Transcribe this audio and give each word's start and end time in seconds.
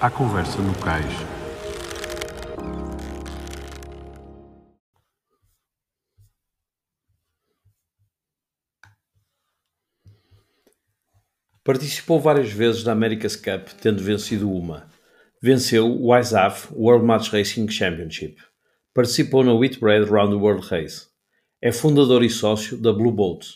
À 0.00 0.08
conversa 0.08 0.62
no 0.62 0.72
cais. 0.74 1.04
Participou 11.64 12.20
várias 12.20 12.52
vezes 12.52 12.84
na 12.84 12.92
America's 12.92 13.34
Cup, 13.34 13.70
tendo 13.82 14.00
vencido 14.00 14.48
uma. 14.48 14.88
Venceu 15.42 16.00
o 16.00 16.16
ISAF 16.16 16.72
World 16.72 17.04
Match 17.04 17.30
Racing 17.30 17.68
Championship. 17.68 18.36
Participou 18.94 19.42
na 19.42 19.52
Whitbread 19.52 20.08
Round 20.08 20.36
World 20.36 20.64
Race. 20.68 21.08
É 21.60 21.72
fundador 21.72 22.22
e 22.22 22.30
sócio 22.30 22.80
da 22.80 22.92
Blue 22.92 23.10
Boat. 23.10 23.48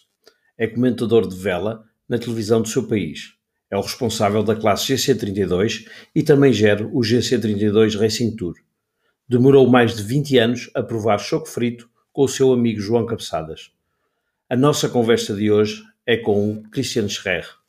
É 0.59 0.67
comentador 0.67 1.29
de 1.29 1.37
vela 1.37 1.85
na 2.09 2.19
televisão 2.19 2.61
do 2.61 2.69
seu 2.69 2.89
país. 2.89 3.41
É 3.73 3.77
o 3.77 3.81
responsável 3.81 4.43
da 4.43 4.55
classe 4.55 4.93
GC32 4.93 5.87
e 6.15 6.23
também 6.23 6.53
gera 6.53 6.87
o 6.87 7.01
GC32 7.01 7.99
Racing 7.99 8.37
Tour. 8.37 8.53
Demorou 9.27 9.67
mais 9.67 9.97
de 9.97 10.03
20 10.03 10.37
anos 10.37 10.71
a 10.75 10.83
provar 10.83 11.17
choco 11.17 11.49
frito 11.49 11.89
com 12.13 12.25
o 12.25 12.29
seu 12.29 12.53
amigo 12.53 12.83
João 12.83 13.07
Cabeçadas. 13.07 13.73
A 14.47 14.55
nossa 14.55 14.91
conversa 14.91 15.35
de 15.35 15.51
hoje 15.51 15.83
é 16.05 16.19
com 16.19 16.51
o 16.51 16.63
Christian 16.69 17.09
Scherrer. 17.09 17.62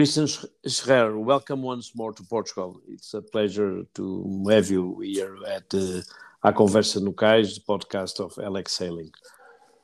Christian 0.00 0.24
Scherrer, 0.66 1.22
welcome 1.22 1.60
once 1.60 1.94
more 1.94 2.10
to 2.14 2.22
Portugal. 2.22 2.80
It's 2.88 3.12
a 3.12 3.20
pleasure 3.20 3.82
to 3.96 4.46
have 4.48 4.70
you 4.70 4.98
here 5.00 5.36
at 5.46 5.74
uh, 5.74 6.00
A 6.42 6.54
Conversa 6.54 7.02
no 7.02 7.12
Cais, 7.12 7.56
the 7.56 7.60
podcast 7.60 8.18
of 8.18 8.32
Alex 8.42 8.72
Sailing. 8.72 9.10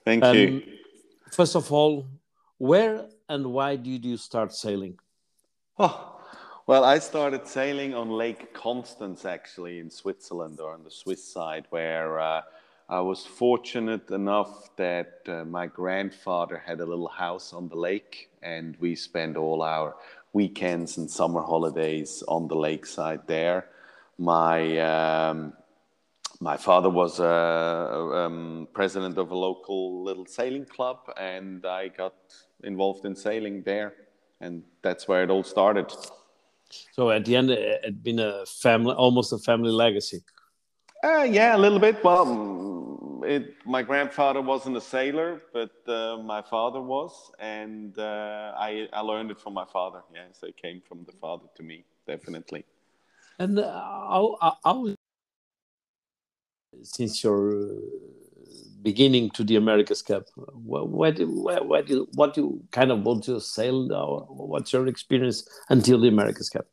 Thank 0.07 0.25
um, 0.25 0.35
you. 0.35 0.63
First 1.31 1.55
of 1.55 1.71
all, 1.71 2.07
where 2.57 3.05
and 3.29 3.45
why 3.53 3.77
did 3.77 4.07
you 4.07 4.17
start 4.17 4.55
sailing? 4.55 4.99
Oh, 5.79 6.19
well, 6.67 6.85
I 6.85 6.99
started 6.99 7.47
sailing 7.47 7.93
on 7.93 8.09
Lake 8.09 8.55
Constance, 8.55 9.27
actually, 9.27 9.81
in 9.81 9.91
Switzerland 9.91 10.61
or 10.61 10.73
on 10.73 10.83
the 10.83 10.91
Swiss 10.91 11.23
side, 11.31 11.67
where 11.69 12.19
uh, 12.19 12.41
I 12.89 13.01
was 13.01 13.27
fortunate 13.27 14.11
enough 14.11 14.75
that 14.77 15.21
uh, 15.29 15.45
my 15.45 15.67
grandfather 15.67 16.57
had 16.57 16.81
a 16.81 16.87
little 16.87 17.09
house 17.09 17.53
on 17.53 17.69
the 17.69 17.77
lake, 17.77 18.31
and 18.47 18.77
we 18.79 18.95
spend 18.95 19.37
all 19.37 19.63
our 19.63 19.97
weekends 20.33 20.99
and 20.99 21.11
summer 21.11 21.43
holidays 21.43 22.23
on 22.29 22.47
the 22.49 22.55
lakeside 22.55 23.27
there. 23.27 23.69
My 24.19 24.59
um, 24.79 25.53
my 26.41 26.57
father 26.57 26.91
was 26.91 27.19
a, 27.19 27.35
um, 28.23 28.69
president 28.75 29.17
of 29.19 29.31
a 29.31 29.39
local 29.49 30.05
little 30.05 30.27
sailing 30.27 30.67
club, 30.67 30.99
and 31.17 31.65
I 31.65 31.89
got 31.89 32.15
involved 32.63 33.05
in 33.07 33.17
sailing 33.17 33.63
there, 33.63 33.95
and 34.41 34.63
that's 34.83 35.09
where 35.09 35.23
it 35.23 35.31
all 35.31 35.45
started. 35.45 35.91
So 36.93 37.11
at 37.11 37.25
the 37.25 37.37
end, 37.37 37.51
it 37.51 37.85
had 37.85 38.03
been 38.03 38.19
a 38.19 38.45
family, 38.47 38.95
almost 38.95 39.33
a 39.33 39.39
family 39.39 39.71
legacy. 39.71 40.21
Uh, 41.03 41.23
yeah, 41.23 41.57
a 41.57 41.61
little 41.65 41.79
bit. 41.79 42.03
Well, 42.03 42.27
it, 43.27 43.55
my 43.65 43.83
grandfather 43.83 44.41
wasn't 44.41 44.77
a 44.77 44.81
sailor, 44.81 45.43
but 45.53 45.71
uh, 45.89 46.17
my 46.19 46.43
father 46.43 46.81
was, 46.81 47.31
and 47.39 47.99
uh, 47.99 48.53
I, 48.57 48.89
I 48.93 49.01
learned 49.01 49.31
it 49.31 49.41
from 49.41 49.55
my 49.55 49.65
father. 49.65 50.03
Yeah, 50.15 50.27
so 50.33 50.47
it 50.47 50.57
came 50.57 50.83
from 50.89 51.05
the 51.05 51.13
father 51.13 51.47
to 51.57 51.63
me, 51.63 51.85
definitely. 52.07 52.65
And 53.39 53.59
uh, 53.59 53.71
how, 53.71 54.59
how 54.65 54.95
since 56.83 57.23
your 57.25 57.53
uh, 57.53 57.81
beginning 58.83 59.31
to 59.31 59.45
the 59.45 59.57
America's 59.57 60.03
Cup, 60.03 60.25
what, 60.37 60.89
what, 60.89 61.19
what, 61.19 61.67
what, 61.67 61.89
you, 61.89 62.09
what 62.15 62.37
you 62.37 62.63
kind 62.71 62.91
of 62.91 63.03
want 63.03 63.25
to 63.25 63.41
sail? 63.41 64.27
What's 64.29 64.73
your 64.73 64.87
experience 64.87 65.49
until 65.69 66.01
the 66.01 66.09
America's 66.09 66.49
Cup? 66.49 66.67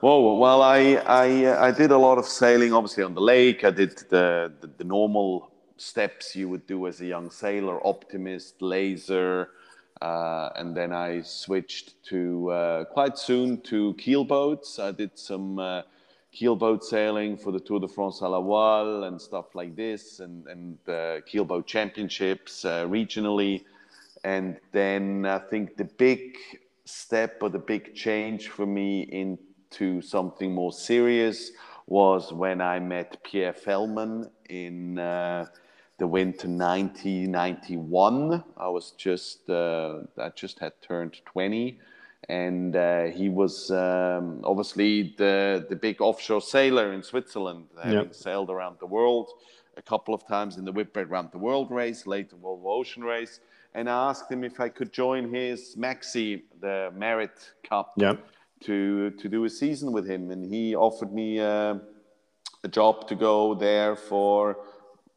Whoa, 0.00 0.36
well, 0.36 0.62
I, 0.62 0.94
I, 1.06 1.44
uh, 1.44 1.64
I 1.64 1.70
did 1.70 1.92
a 1.92 1.98
lot 1.98 2.18
of 2.18 2.26
sailing, 2.26 2.72
obviously 2.72 3.04
on 3.04 3.14
the 3.14 3.20
lake. 3.20 3.62
I 3.62 3.70
did 3.70 3.96
the, 4.10 4.52
the, 4.60 4.66
the 4.78 4.84
normal 4.84 5.51
steps 5.76 6.36
you 6.36 6.48
would 6.48 6.66
do 6.66 6.86
as 6.86 7.00
a 7.00 7.06
young 7.06 7.30
sailor, 7.30 7.84
optimist, 7.86 8.60
laser, 8.60 9.50
uh, 10.00 10.50
and 10.56 10.76
then 10.76 10.92
I 10.92 11.22
switched 11.22 12.02
to 12.04 12.50
uh, 12.50 12.84
quite 12.84 13.18
soon 13.18 13.60
to 13.62 13.94
keel 13.94 14.24
boats. 14.24 14.78
I 14.78 14.90
did 14.90 15.16
some 15.18 15.58
uh, 15.58 15.82
keel 16.32 16.56
boat 16.56 16.84
sailing 16.84 17.36
for 17.36 17.52
the 17.52 17.60
Tour 17.60 17.80
de 17.80 17.88
France 17.88 18.20
à 18.20 18.30
la 18.30 18.40
voile 18.40 19.04
and 19.04 19.20
stuff 19.20 19.54
like 19.54 19.76
this, 19.76 20.20
and, 20.20 20.46
and 20.48 20.78
uh, 20.88 21.20
keel 21.26 21.44
boat 21.44 21.66
championships 21.66 22.64
uh, 22.64 22.84
regionally. 22.86 23.64
And 24.24 24.58
then 24.72 25.26
I 25.26 25.38
think 25.38 25.76
the 25.76 25.84
big 25.84 26.36
step 26.84 27.38
or 27.40 27.48
the 27.48 27.58
big 27.58 27.94
change 27.94 28.48
for 28.48 28.66
me 28.66 29.02
into 29.02 30.02
something 30.02 30.52
more 30.52 30.72
serious 30.72 31.52
was 31.92 32.32
when 32.32 32.62
I 32.62 32.80
met 32.80 33.22
Pierre 33.22 33.52
Fehlmann 33.52 34.30
in 34.48 34.98
uh, 34.98 35.44
the 35.98 36.06
winter 36.06 36.48
1991. 36.48 38.42
I 38.56 38.68
was 38.68 38.92
just 38.92 39.50
uh, 39.50 39.98
I 40.16 40.30
just 40.30 40.58
had 40.58 40.72
turned 40.80 41.20
20, 41.26 41.78
and 42.30 42.74
uh, 42.74 43.04
he 43.18 43.28
was 43.28 43.70
um, 43.70 44.40
obviously 44.42 45.14
the 45.18 45.66
the 45.68 45.76
big 45.76 46.00
offshore 46.00 46.40
sailor 46.40 46.94
in 46.94 47.02
Switzerland, 47.02 47.66
having 47.76 47.92
yep. 47.92 48.14
sailed 48.14 48.48
around 48.48 48.76
the 48.80 48.86
world 48.86 49.28
a 49.76 49.82
couple 49.82 50.14
of 50.14 50.26
times 50.26 50.56
in 50.56 50.64
the 50.64 50.72
Whitbread 50.72 51.10
Round 51.10 51.30
the 51.30 51.36
World 51.36 51.70
race, 51.70 52.06
later 52.06 52.36
Volvo 52.36 52.68
Ocean 52.80 53.04
race. 53.04 53.40
And 53.74 53.88
I 53.88 54.08
asked 54.08 54.32
him 54.32 54.44
if 54.44 54.60
I 54.60 54.70
could 54.70 54.92
join 54.94 55.32
his 55.32 55.76
Maxi, 55.76 56.42
the 56.58 56.90
Merit 56.94 57.52
Cup. 57.68 57.92
Yep 57.98 58.18
to 58.62 59.10
to 59.10 59.28
do 59.28 59.44
a 59.44 59.50
season 59.50 59.92
with 59.92 60.08
him, 60.08 60.30
and 60.30 60.44
he 60.44 60.74
offered 60.74 61.12
me 61.12 61.40
uh, 61.40 61.74
a 62.64 62.68
job 62.68 63.08
to 63.08 63.14
go 63.14 63.54
there 63.54 63.96
for 63.96 64.56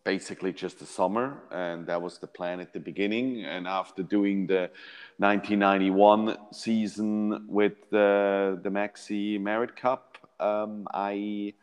basically 0.03 0.53
just 0.53 0.79
the 0.79 0.85
summer, 0.85 1.43
and 1.51 1.87
that 1.87 2.01
was 2.01 2.19
the 2.19 2.27
plan 2.27 2.59
at 2.59 2.71
the 2.73 2.79
beginning. 2.79 3.43
And 3.43 3.67
after 3.67 4.03
doing 4.03 4.47
the 4.47 4.69
1991 5.17 6.37
season 6.51 7.45
with 7.47 7.73
the 7.89 8.59
the 8.63 8.69
Maxi 8.69 9.39
Merit 9.39 9.75
Cup, 9.75 10.17
um, 10.39 10.87
I 10.93 11.53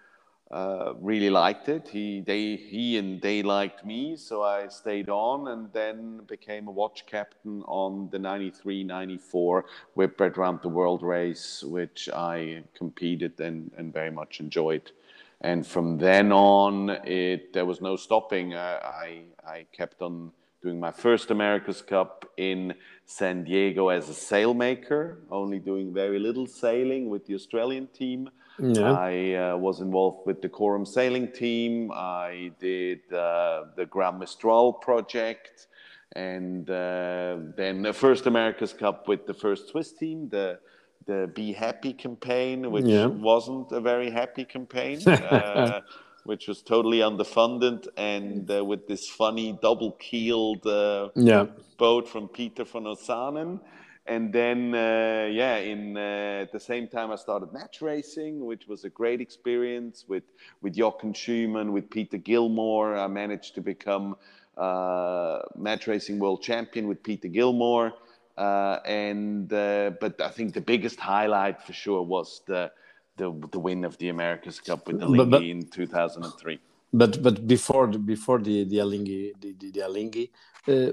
uh, 0.53 0.93
really 1.01 1.31
liked 1.31 1.69
it. 1.71 1.89
He, 1.89 2.21
they, 2.21 2.57
he 2.57 2.99
and 2.99 3.23
they 3.23 3.43
liked 3.43 3.87
me, 3.87 4.17
so 4.17 4.43
I 4.43 4.69
stayed 4.69 5.09
on 5.09 5.49
and 5.49 5.73
then 5.73 6.21
became 6.29 6.69
a 6.69 6.71
watch 6.71 7.07
captain 7.07 7.63
on 7.63 8.11
the 8.11 8.19
93 8.19 8.85
94 8.85 9.65
Whitbread 9.95 10.37
Round 10.37 10.61
the 10.61 10.69
World 10.69 11.03
race, 11.03 11.63
which 11.63 12.09
I 12.13 12.65
competed 12.77 13.41
and, 13.41 13.71
and 13.79 13.93
very 13.93 14.11
much 14.11 14.41
enjoyed. 14.41 14.93
And 15.41 15.67
from 15.67 15.97
then 15.97 16.33
on, 16.33 16.91
it, 17.05 17.53
there 17.53 17.65
was 17.65 17.81
no 17.81 17.97
stopping. 17.97 18.55
Uh, 18.55 18.79
I, 18.83 19.23
I 19.45 19.67
kept 19.73 20.03
on 20.03 20.33
doing 20.63 20.79
my 20.79 20.93
first 20.93 21.31
America's 21.31 21.83
Cup 21.83 22.31
in 22.37 22.75
San 23.07 23.43
Diego 23.43 23.89
as 23.89 24.09
a 24.09 24.13
sailmaker, 24.13 25.17
only 25.31 25.59
doing 25.59 25.93
very 25.93 26.19
little 26.19 26.47
sailing 26.47 27.09
with 27.09 27.27
the 27.27 27.35
Australian 27.35 27.89
team. 27.89 28.29
Yeah. 28.59 28.93
I 28.93 29.35
uh, 29.35 29.57
was 29.57 29.81
involved 29.81 30.27
with 30.27 30.43
the 30.43 30.49
Corum 30.49 30.87
sailing 30.87 31.33
team. 31.33 31.91
I 31.93 32.53
did 32.59 33.01
uh, 33.13 33.65
the 33.77 33.87
Grand 33.87 34.19
Mistral 34.19 34.73
project, 34.73 35.69
and 36.15 36.69
uh, 36.69 37.37
then 37.57 37.83
the 37.83 37.93
first 37.93 38.27
America's 38.27 38.73
Cup 38.73 39.09
with 39.09 39.27
the 39.27 39.35
first 39.35 39.69
Swiss 39.69 39.93
team, 39.93 40.29
the 40.29 40.59
the 41.07 41.31
Be 41.35 41.53
Happy 41.53 41.93
campaign, 41.93 42.71
which 42.71 42.85
yeah. 42.85 43.07
wasn't 43.07 43.73
a 43.73 43.81
very 43.81 44.11
happy 44.11 44.45
campaign. 44.45 45.01
Uh, 45.07 45.81
which 46.25 46.47
was 46.47 46.63
totally 46.63 46.99
underfunded 46.99 47.89
and 47.97 48.49
uh, 48.51 48.65
with 48.65 48.87
this 48.87 49.09
funny 49.09 49.59
double-keeled 49.61 50.65
uh, 50.67 51.09
yeah. 51.17 51.47
boat 51.79 52.09
from 52.09 52.29
Peter 52.29 52.65
van 52.65 52.85
Oossanen 52.85 53.59
and 54.07 54.33
then 54.33 54.75
uh, 54.75 55.29
yeah 55.31 55.57
in 55.57 55.97
uh, 55.97 56.43
at 56.43 56.53
the 56.53 56.59
same 56.61 56.89
time 56.89 57.11
i 57.11 57.17
started 57.17 57.53
match 57.53 57.81
racing 57.81 58.45
which 58.45 58.67
was 58.67 58.85
a 58.85 58.91
great 58.91 59.21
experience 59.21 60.05
with 60.09 60.25
with 60.61 60.75
jochen 60.75 61.13
schumann 61.15 61.73
with 61.73 61.89
peter 61.89 62.19
gilmour 62.19 62.97
i 62.97 63.07
managed 63.07 63.55
to 63.55 63.61
become 63.61 64.17
uh, 64.57 65.41
match 65.57 65.87
racing 65.87 66.19
world 66.19 66.43
champion 66.43 66.89
with 66.89 67.03
peter 67.03 67.29
gilmour 67.29 67.93
uh, 68.37 68.79
and 68.85 69.53
uh, 69.53 69.91
but 70.01 70.21
i 70.21 70.29
think 70.29 70.53
the 70.53 70.61
biggest 70.61 70.99
highlight 70.99 71.63
for 71.63 71.73
sure 71.73 72.03
was 72.03 72.43
the 72.47 72.71
the, 73.17 73.31
the 73.53 73.59
win 73.59 73.85
of 73.85 73.97
the 73.99 74.09
america's 74.09 74.59
cup 74.59 74.87
with 74.87 74.99
the 74.99 75.07
Alinghi 75.07 75.51
in 75.51 75.63
2003 75.69 76.59
but 76.93 77.23
but 77.23 77.47
before 77.47 77.87
the, 77.87 77.99
before 77.99 78.39
the 78.39 78.65
the 78.65 78.79
Alinghi 78.79 79.33
the, 79.41 79.55
the, 79.59 79.71
the 79.71 79.81
Alinghi, 79.81 80.31
uh, 80.69 80.93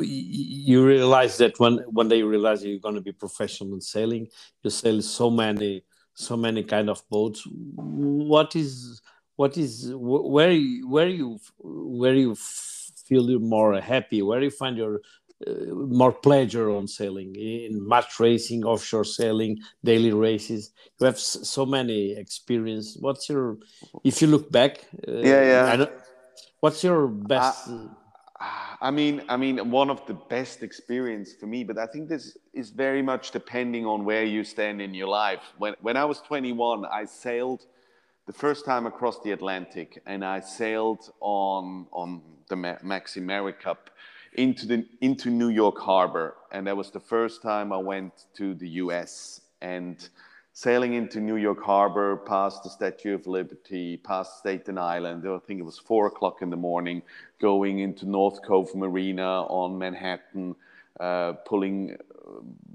you 0.00 0.84
realize 0.84 1.38
that 1.38 1.58
when 1.58 1.78
one 1.88 2.08
day 2.08 2.18
you 2.18 2.28
realize 2.28 2.64
you're 2.64 2.78
going 2.78 2.94
to 2.94 3.00
be 3.00 3.12
professional 3.12 3.74
in 3.74 3.80
sailing, 3.80 4.28
you 4.62 4.70
sail 4.70 5.00
so 5.02 5.30
many 5.30 5.84
so 6.14 6.36
many 6.36 6.64
kind 6.64 6.90
of 6.90 7.00
boats. 7.08 7.46
What 7.76 8.56
is 8.56 9.00
what 9.36 9.56
is 9.56 9.92
where 9.94 10.52
where 10.84 11.08
you 11.08 11.38
where 11.58 12.14
you 12.14 12.34
feel 12.34 13.30
you 13.30 13.38
more 13.38 13.80
happy? 13.80 14.20
Where 14.22 14.42
you 14.42 14.50
find 14.50 14.76
your 14.76 15.00
uh, 15.46 15.72
more 15.72 16.12
pleasure 16.12 16.70
on 16.70 16.88
sailing 16.88 17.36
in 17.36 17.86
match 17.86 18.18
racing, 18.18 18.64
offshore 18.64 19.04
sailing, 19.04 19.58
daily 19.84 20.12
races. 20.12 20.72
You 21.00 21.06
have 21.06 21.18
so 21.18 21.64
many 21.64 22.16
experience. 22.16 22.96
What's 22.98 23.28
your, 23.28 23.58
if 24.02 24.20
you 24.20 24.26
look 24.26 24.50
back? 24.50 24.84
Uh, 25.06 25.18
yeah, 25.18 25.76
yeah. 25.76 25.86
what's 26.58 26.82
your 26.82 27.06
best? 27.06 27.68
Uh, 27.68 27.86
I 28.40 28.67
mean, 28.90 29.22
I 29.28 29.36
mean, 29.36 29.70
one 29.70 29.90
of 29.90 30.06
the 30.06 30.14
best 30.14 30.62
experience 30.62 31.32
for 31.32 31.46
me, 31.46 31.64
but 31.64 31.78
I 31.78 31.86
think 31.86 32.08
this 32.08 32.36
is 32.52 32.70
very 32.70 33.02
much 33.02 33.32
depending 33.32 33.84
on 33.86 34.04
where 34.04 34.24
you 34.24 34.44
stand 34.44 34.80
in 34.80 34.94
your 34.94 35.08
life. 35.08 35.42
When 35.58 35.74
when 35.80 35.96
I 35.96 36.04
was 36.04 36.20
21, 36.20 36.84
I 36.84 37.04
sailed 37.04 37.66
the 38.26 38.32
first 38.32 38.64
time 38.64 38.86
across 38.86 39.20
the 39.20 39.32
Atlantic, 39.32 40.00
and 40.06 40.24
I 40.24 40.40
sailed 40.40 41.10
on 41.20 41.86
on 41.90 42.22
the 42.48 42.56
Maxi 42.56 43.20
Merit 43.20 43.60
Cup 43.60 43.90
into 44.34 44.66
the 44.66 44.86
into 45.00 45.30
New 45.30 45.48
York 45.48 45.78
Harbor, 45.78 46.36
and 46.52 46.66
that 46.66 46.76
was 46.76 46.90
the 46.90 47.00
first 47.00 47.42
time 47.42 47.72
I 47.72 47.78
went 47.78 48.12
to 48.34 48.54
the 48.54 48.68
U.S. 48.84 49.40
and 49.60 50.08
sailing 50.58 50.94
into 50.94 51.20
New 51.20 51.36
York 51.36 51.62
Harbor, 51.62 52.16
past 52.16 52.64
the 52.64 52.68
Statue 52.68 53.14
of 53.14 53.28
Liberty, 53.28 53.96
past 53.96 54.40
Staten 54.40 54.76
Island. 54.76 55.24
I 55.24 55.38
think 55.46 55.60
it 55.60 55.62
was 55.62 55.78
four 55.78 56.08
o'clock 56.08 56.42
in 56.42 56.50
the 56.50 56.56
morning, 56.56 57.00
going 57.40 57.78
into 57.78 58.06
North 58.06 58.42
Cove 58.42 58.74
Marina 58.74 59.42
on 59.42 59.78
Manhattan, 59.78 60.56
uh, 60.98 61.34
pulling, 61.46 61.96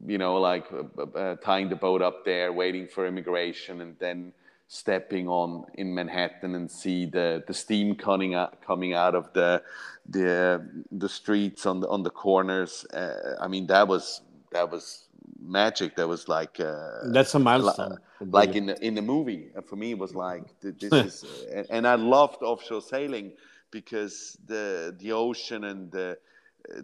you 0.07 0.17
know, 0.17 0.37
like 0.37 0.65
uh, 0.71 1.01
uh, 1.03 1.35
tying 1.43 1.67
the 1.67 1.75
boat 1.75 2.01
up 2.01 2.23
there, 2.23 2.53
waiting 2.53 2.87
for 2.87 3.05
immigration, 3.05 3.81
and 3.81 3.99
then 3.99 4.31
stepping 4.69 5.27
on 5.27 5.65
in 5.73 5.93
Manhattan 5.93 6.55
and 6.55 6.71
see 6.71 7.05
the, 7.05 7.43
the 7.47 7.53
steam 7.53 7.95
coming 7.95 8.33
out 8.33 8.61
coming 8.61 8.93
out 8.93 9.13
of 9.13 9.33
the 9.33 9.61
the 10.07 10.65
the 10.89 11.09
streets 11.09 11.65
on 11.65 11.81
the 11.81 11.89
on 11.89 12.01
the 12.01 12.11
corners. 12.11 12.85
Uh, 12.93 13.35
I 13.41 13.49
mean, 13.49 13.67
that 13.67 13.89
was 13.89 14.21
that 14.53 14.71
was 14.71 15.02
magic. 15.43 15.95
That 15.95 16.07
was 16.07 16.27
like 16.27 16.59
uh, 16.59 17.09
that's 17.11 17.35
a 17.35 17.39
milestone. 17.39 17.97
Like 18.19 18.55
in 18.55 18.67
the 18.67 18.85
in 18.85 18.95
the 18.95 19.01
movie, 19.01 19.49
for 19.65 19.75
me, 19.75 19.91
it 19.91 19.99
was 19.99 20.15
like 20.15 20.43
this 20.61 20.93
is, 20.93 21.25
and 21.69 21.87
I 21.87 21.95
loved 21.95 22.41
offshore 22.41 22.81
sailing 22.81 23.33
because 23.71 24.37
the 24.45 24.95
the 24.99 25.11
ocean 25.11 25.65
and 25.65 25.91
the 25.91 26.17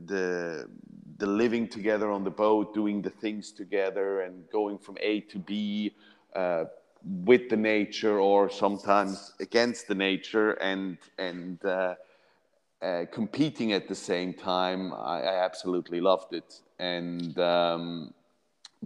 the 0.06 0.68
the 1.18 1.26
living 1.28 1.68
together 1.68 2.12
on 2.12 2.24
the 2.24 2.32
boat, 2.32 2.74
doing 2.74 3.02
the 3.02 3.10
things 3.10 3.52
together, 3.52 4.22
and 4.22 4.50
going 4.52 4.78
from 4.78 4.98
A 5.02 5.22
to 5.22 5.40
B. 5.40 5.96
Uh, 6.36 6.66
with 7.04 7.50
the 7.50 7.56
nature 7.56 8.20
or 8.20 8.50
sometimes 8.50 9.34
against 9.40 9.88
the 9.88 9.96
nature 9.96 10.52
and 10.54 10.98
and 11.18 11.64
uh, 11.64 11.96
uh, 12.82 13.06
competing 13.12 13.72
at 13.72 13.88
the 13.88 13.96
same 13.96 14.34
time 14.34 14.94
I, 14.94 15.22
I 15.22 15.46
absolutely 15.46 16.02
loved 16.02 16.34
it 16.34 16.62
and 16.78 17.38
um, 17.40 18.14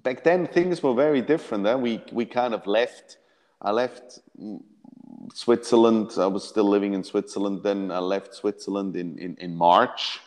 back 0.01 0.23
then 0.23 0.47
things 0.47 0.81
were 0.81 0.93
very 0.93 1.21
different 1.21 1.65
eh? 1.65 1.75
we 1.75 2.01
we 2.11 2.25
kind 2.25 2.53
of 2.53 2.65
left 2.65 3.17
I 3.61 3.71
left 3.71 4.19
Switzerland 5.33 6.11
I 6.17 6.27
was 6.27 6.47
still 6.47 6.69
living 6.69 6.93
in 6.93 7.03
Switzerland 7.03 7.61
then 7.63 7.91
I 7.91 7.99
left 7.99 8.33
Switzerland 8.33 8.95
in, 8.95 9.17
in, 9.19 9.35
in 9.37 9.55
March 9.55 10.19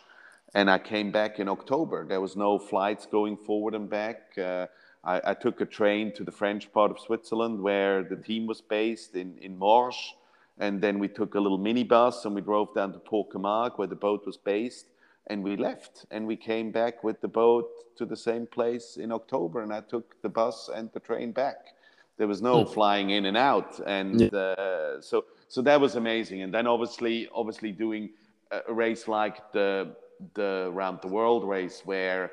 and 0.54 0.70
I 0.70 0.78
came 0.78 1.10
back 1.10 1.38
in 1.38 1.48
October 1.48 2.06
there 2.06 2.20
was 2.20 2.36
no 2.36 2.58
flights 2.58 3.06
going 3.06 3.36
forward 3.36 3.74
and 3.74 3.90
back 3.90 4.38
uh, 4.38 4.66
I, 5.06 5.20
I, 5.30 5.34
took 5.34 5.60
a 5.60 5.64
train 5.64 6.12
to 6.14 6.24
the 6.24 6.32
French 6.32 6.72
part 6.72 6.90
of 6.90 6.98
Switzerland 6.98 7.60
where 7.60 8.02
the 8.02 8.16
team 8.16 8.46
was 8.46 8.60
based 8.60 9.14
in, 9.14 9.38
in 9.38 9.56
Morges. 9.56 10.14
And 10.58 10.80
then 10.80 10.98
we 10.98 11.06
took 11.06 11.36
a 11.36 11.40
little 11.40 11.60
minibus 11.60 12.24
and 12.24 12.34
we 12.34 12.40
drove 12.40 12.74
down 12.74 12.92
to 12.92 12.98
Port 12.98 13.30
Camargue 13.30 13.78
where 13.78 13.86
the 13.86 13.94
boat 13.94 14.26
was 14.26 14.36
based. 14.36 14.86
And 15.28 15.42
we 15.42 15.56
left 15.56 16.06
and 16.10 16.26
we 16.26 16.36
came 16.36 16.70
back 16.70 17.02
with 17.02 17.20
the 17.20 17.28
boat 17.28 17.68
to 17.96 18.06
the 18.06 18.16
same 18.16 18.46
place 18.46 18.96
in 18.96 19.10
October. 19.10 19.62
And 19.62 19.72
I 19.72 19.80
took 19.80 20.20
the 20.22 20.28
bus 20.28 20.70
and 20.74 20.90
the 20.92 21.00
train 21.00 21.32
back. 21.32 21.74
There 22.16 22.28
was 22.28 22.40
no 22.40 22.64
mm. 22.64 22.72
flying 22.72 23.10
in 23.10 23.26
and 23.26 23.36
out. 23.36 23.80
And 23.86 24.20
yeah. 24.20 24.28
uh, 24.28 25.00
so, 25.00 25.24
so 25.48 25.62
that 25.62 25.80
was 25.80 25.96
amazing. 25.96 26.42
And 26.42 26.54
then 26.54 26.66
obviously, 26.66 27.28
obviously 27.34 27.72
doing 27.72 28.10
a 28.50 28.72
race 28.72 29.08
like 29.08 29.52
the, 29.52 29.96
the 30.34 30.70
round 30.72 31.00
the 31.02 31.08
world 31.08 31.46
race 31.46 31.82
where 31.84 32.30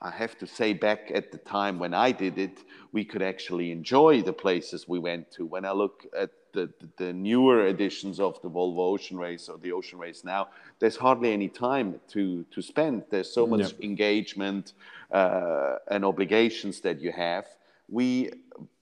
I 0.00 0.10
have 0.10 0.38
to 0.38 0.46
say, 0.46 0.72
back 0.72 1.10
at 1.14 1.32
the 1.32 1.38
time 1.38 1.78
when 1.78 1.92
I 1.92 2.12
did 2.12 2.38
it, 2.38 2.60
we 2.92 3.04
could 3.04 3.22
actually 3.22 3.72
enjoy 3.72 4.22
the 4.22 4.32
places 4.32 4.88
we 4.88 4.98
went 4.98 5.30
to. 5.32 5.44
When 5.44 5.64
I 5.64 5.72
look 5.72 6.06
at 6.18 6.30
the, 6.56 6.70
the, 6.96 7.12
newer 7.12 7.66
editions 7.66 8.18
of 8.18 8.40
the 8.42 8.50
Volvo 8.50 8.92
Ocean 8.94 9.18
Race 9.18 9.48
or 9.50 9.58
the 9.58 9.72
Ocean 9.72 9.98
Race 9.98 10.24
now, 10.24 10.48
there's 10.80 10.96
hardly 10.96 11.32
any 11.32 11.48
time 11.48 12.00
to, 12.08 12.44
to 12.54 12.62
spend. 12.62 13.04
There's 13.10 13.32
so 13.32 13.46
much 13.46 13.74
yeah. 13.78 13.86
engagement 13.90 14.72
uh, 15.12 15.76
and 15.90 16.04
obligations 16.04 16.80
that 16.80 17.00
you 17.00 17.12
have. 17.12 17.46
We 17.88 18.30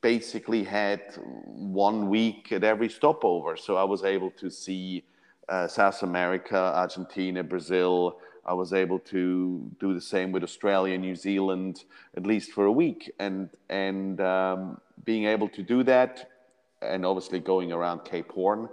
basically 0.01 0.63
had 0.63 1.03
one 1.77 2.09
week 2.09 2.53
at 2.53 2.63
every 2.65 2.89
stopover. 2.89 3.57
So 3.57 3.77
I 3.77 3.85
was 3.85 4.05
able 4.05 4.31
to 4.43 4.49
see 4.51 5.05
uh, 5.49 5.67
South 5.67 6.03
America, 6.03 6.57
Argentina, 6.57 7.43
Brazil, 7.43 8.19
I 8.47 8.55
was 8.55 8.73
able 8.73 8.99
to 9.15 9.71
do 9.81 9.95
the 9.95 10.01
same 10.01 10.31
with 10.31 10.43
Australia, 10.43 10.99
New 10.99 11.17
Zealand, 11.17 11.85
at 12.17 12.27
least 12.27 12.53
for 12.53 12.67
a 12.67 12.73
week, 12.73 13.11
and 13.19 13.49
and 13.71 14.21
um, 14.21 14.81
being 15.05 15.25
able 15.25 15.49
to 15.49 15.63
do 15.63 15.83
that, 15.85 16.31
and 16.87 17.05
obviously 17.05 17.41
going 17.41 17.73
around 17.73 18.05
Cape 18.05 18.31
Horn 18.33 18.69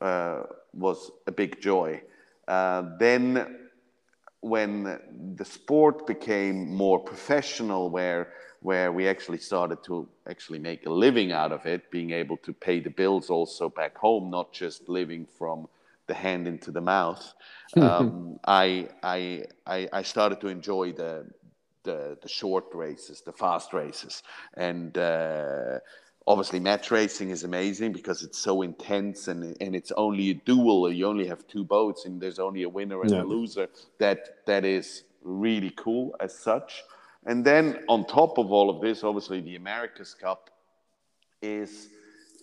uh, 0.00 0.42
was 0.72 1.10
a 1.26 1.32
big 1.32 1.60
joy. 1.60 2.02
Uh, 2.48 2.90
then, 2.98 3.68
when 4.40 4.98
the 5.36 5.44
sport 5.44 6.06
became 6.06 6.74
more 6.74 6.98
professional, 6.98 7.90
where 7.90 8.32
where 8.60 8.90
we 8.90 9.06
actually 9.06 9.38
started 9.38 9.82
to 9.84 10.08
actually 10.28 10.58
make 10.58 10.86
a 10.86 10.90
living 10.90 11.30
out 11.30 11.52
of 11.52 11.64
it, 11.66 11.88
being 11.90 12.10
able 12.10 12.36
to 12.38 12.52
pay 12.52 12.80
the 12.80 12.90
bills 12.90 13.30
also 13.30 13.68
back 13.68 13.96
home, 13.96 14.28
not 14.30 14.52
just 14.52 14.88
living 14.88 15.24
from 15.38 15.68
the 16.08 16.14
hand 16.14 16.48
into 16.48 16.70
the 16.70 16.80
mouth, 16.80 17.34
um, 17.76 18.40
I, 18.44 18.88
I, 19.02 19.44
I, 19.66 19.88
I 19.92 20.02
started 20.02 20.40
to 20.40 20.48
enjoy 20.48 20.92
the, 20.92 21.26
the, 21.84 22.18
the 22.20 22.28
short 22.28 22.64
races, 22.74 23.20
the 23.20 23.32
fast 23.32 23.72
races. 23.72 24.22
And 24.54 24.98
uh, 24.98 25.78
obviously, 26.26 26.60
match 26.60 26.90
racing 26.90 27.30
is 27.30 27.44
amazing 27.44 27.92
because 27.92 28.22
it's 28.22 28.38
so 28.38 28.62
intense 28.62 29.28
and, 29.28 29.56
and 29.60 29.76
it's 29.76 29.92
only 29.92 30.30
a 30.30 30.34
duel. 30.34 30.90
You 30.90 31.06
only 31.06 31.26
have 31.26 31.46
two 31.46 31.64
boats 31.64 32.04
and 32.04 32.20
there's 32.20 32.38
only 32.38 32.62
a 32.64 32.68
winner 32.68 33.00
and 33.02 33.10
yeah. 33.10 33.22
a 33.22 33.24
loser. 33.24 33.68
That, 33.98 34.46
that 34.46 34.64
is 34.64 35.04
really 35.22 35.72
cool 35.76 36.14
as 36.20 36.36
such. 36.36 36.82
And 37.24 37.44
then 37.44 37.84
on 37.88 38.06
top 38.06 38.38
of 38.38 38.52
all 38.52 38.70
of 38.70 38.80
this, 38.80 39.02
obviously, 39.02 39.40
the 39.40 39.56
America's 39.56 40.14
Cup 40.14 40.50
is 41.42 41.88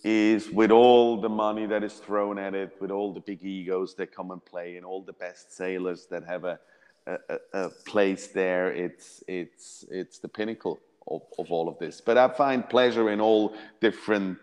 is 0.04 0.50
with 0.50 0.70
all 0.70 1.18
the 1.18 1.28
money 1.30 1.64
that 1.64 1.82
is 1.82 1.94
thrown 1.94 2.38
at 2.38 2.54
it, 2.54 2.76
with 2.78 2.90
all 2.90 3.14
the 3.14 3.20
big 3.20 3.42
egos 3.42 3.94
that 3.94 4.14
come 4.14 4.30
and 4.30 4.44
play, 4.44 4.76
and 4.76 4.84
all 4.84 5.00
the 5.00 5.14
best 5.14 5.56
sailors 5.56 6.06
that 6.10 6.22
have 6.24 6.44
a, 6.44 6.58
a, 7.06 7.18
a 7.54 7.68
place 7.86 8.26
there, 8.26 8.70
it's, 8.70 9.24
it's, 9.26 9.84
it's 9.90 10.18
the 10.18 10.28
pinnacle 10.28 10.78
of, 11.08 11.22
of 11.38 11.50
all 11.50 11.68
of 11.68 11.78
this. 11.78 12.00
But 12.00 12.18
I 12.18 12.28
find 12.28 12.68
pleasure 12.68 13.10
in 13.10 13.20
all 13.20 13.54
different 13.80 14.38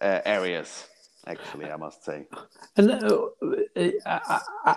uh, 0.00 0.20
areas, 0.24 0.86
actually, 1.26 1.70
I 1.70 1.76
must 1.76 2.04
say. 2.04 2.26
And 2.76 2.90
uh, 2.90 3.26
I, 4.06 4.40
I, 4.64 4.76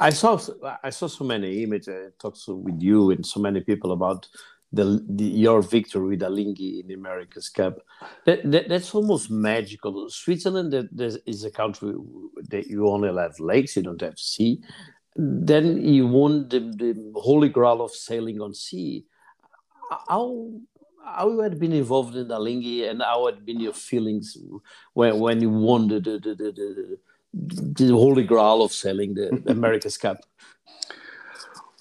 I, 0.00 0.10
saw 0.10 0.38
I 0.82 0.90
saw 0.90 1.06
so 1.06 1.24
many 1.24 1.62
images, 1.62 1.88
I 1.88 2.10
talked 2.18 2.40
with 2.48 2.80
you 2.80 3.10
and 3.10 3.24
so 3.24 3.40
many 3.40 3.60
people 3.60 3.92
about 3.92 4.28
the, 4.74 5.04
the, 5.08 5.24
your 5.24 5.62
victory 5.62 6.08
with 6.08 6.20
Alinghi 6.20 6.80
in 6.80 6.88
the 6.88 6.94
America's 6.94 7.48
Cup. 7.48 7.78
That, 8.24 8.50
that, 8.50 8.68
that's 8.68 8.94
almost 8.94 9.30
magical. 9.30 10.08
Switzerland 10.10 10.72
that, 10.72 11.22
is 11.26 11.44
a 11.44 11.50
country 11.50 11.94
that 12.50 12.66
you 12.66 12.88
only 12.88 13.14
have 13.14 13.38
lakes, 13.38 13.76
you 13.76 13.82
don't 13.82 14.00
have 14.00 14.18
sea. 14.18 14.60
Then 15.16 15.84
you 15.84 16.08
won 16.08 16.48
the, 16.48 16.58
the 16.58 17.12
holy 17.14 17.48
grail 17.48 17.82
of 17.82 17.92
sailing 17.92 18.40
on 18.40 18.52
sea. 18.52 19.04
How 20.08 20.50
how 21.04 21.28
you 21.30 21.40
had 21.40 21.58
been 21.58 21.72
involved 21.72 22.16
in 22.16 22.28
Alinghi 22.28 22.88
and 22.88 23.02
how 23.02 23.26
had 23.26 23.44
been 23.44 23.60
your 23.60 23.74
feelings 23.74 24.38
when 24.94 25.18
when 25.18 25.40
you 25.40 25.50
won 25.50 25.88
the 25.88 26.00
the, 26.00 26.18
the, 26.18 26.34
the, 26.34 26.98
the 27.32 27.88
holy 27.92 28.24
grail 28.24 28.62
of 28.62 28.72
sailing 28.72 29.14
the 29.14 29.42
America's 29.46 29.98
Cup? 29.98 30.18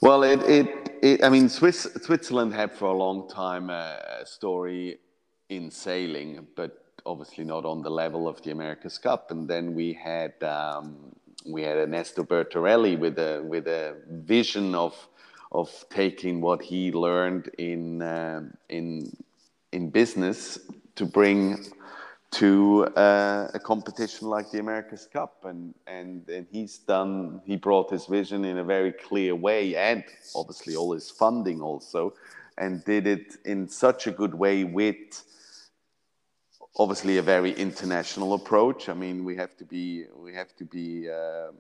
Well, 0.01 0.23
it, 0.23 0.41
it, 0.43 0.97
it, 1.01 1.23
I 1.23 1.29
mean, 1.29 1.47
Swiss, 1.47 1.87
Switzerland 2.01 2.53
had 2.53 2.73
for 2.73 2.89
a 2.89 2.93
long 2.93 3.29
time 3.29 3.69
a, 3.69 4.19
a 4.19 4.25
story 4.25 4.97
in 5.47 5.71
sailing, 5.71 6.45
but 6.57 6.83
obviously 7.05 7.45
not 7.45 7.63
on 7.63 7.81
the 7.81 7.89
level 7.89 8.27
of 8.27 8.41
the 8.41 8.51
America's 8.51 8.97
Cup. 8.97 9.31
And 9.31 9.47
then 9.47 9.73
we 9.73 9.93
had 9.93 10.33
um, 10.43 11.15
we 11.45 11.61
had 11.61 11.77
Ernesto 11.77 12.23
Bertarelli 12.23 12.97
with 12.97 13.17
a 13.17 13.41
with 13.43 13.67
a 13.67 13.95
vision 14.09 14.75
of 14.75 14.93
of 15.53 15.85
taking 15.89 16.41
what 16.41 16.61
he 16.61 16.91
learned 16.91 17.49
in 17.57 18.01
um, 18.01 18.53
in 18.69 19.15
in 19.71 19.89
business 19.89 20.59
to 20.95 21.05
bring 21.05 21.65
to 22.31 22.85
uh, 22.95 23.47
a 23.53 23.59
competition 23.59 24.27
like 24.27 24.49
the 24.49 24.59
America's 24.59 25.07
Cup, 25.11 25.45
and 25.45 25.73
and 25.85 26.27
and 26.29 26.47
he's 26.51 26.79
done. 26.79 27.41
He 27.45 27.55
brought 27.55 27.91
his 27.91 28.05
vision 28.05 28.45
in 28.45 28.57
a 28.57 28.63
very 28.63 28.91
clear 28.91 29.35
way, 29.35 29.75
and 29.75 30.03
obviously 30.35 30.75
all 30.75 30.93
his 30.93 31.11
funding 31.11 31.61
also, 31.61 32.13
and 32.57 32.83
did 32.85 33.05
it 33.05 33.37
in 33.45 33.67
such 33.67 34.07
a 34.07 34.11
good 34.11 34.33
way 34.33 34.63
with 34.63 35.23
obviously 36.75 37.17
a 37.17 37.21
very 37.21 37.51
international 37.51 38.33
approach. 38.33 38.89
I 38.89 38.93
mean, 38.93 39.23
we 39.23 39.35
have 39.35 39.55
to 39.57 39.65
be 39.65 40.05
we 40.15 40.33
have 40.33 40.55
to 40.55 40.65
be 40.65 41.09
uh, 41.09 41.51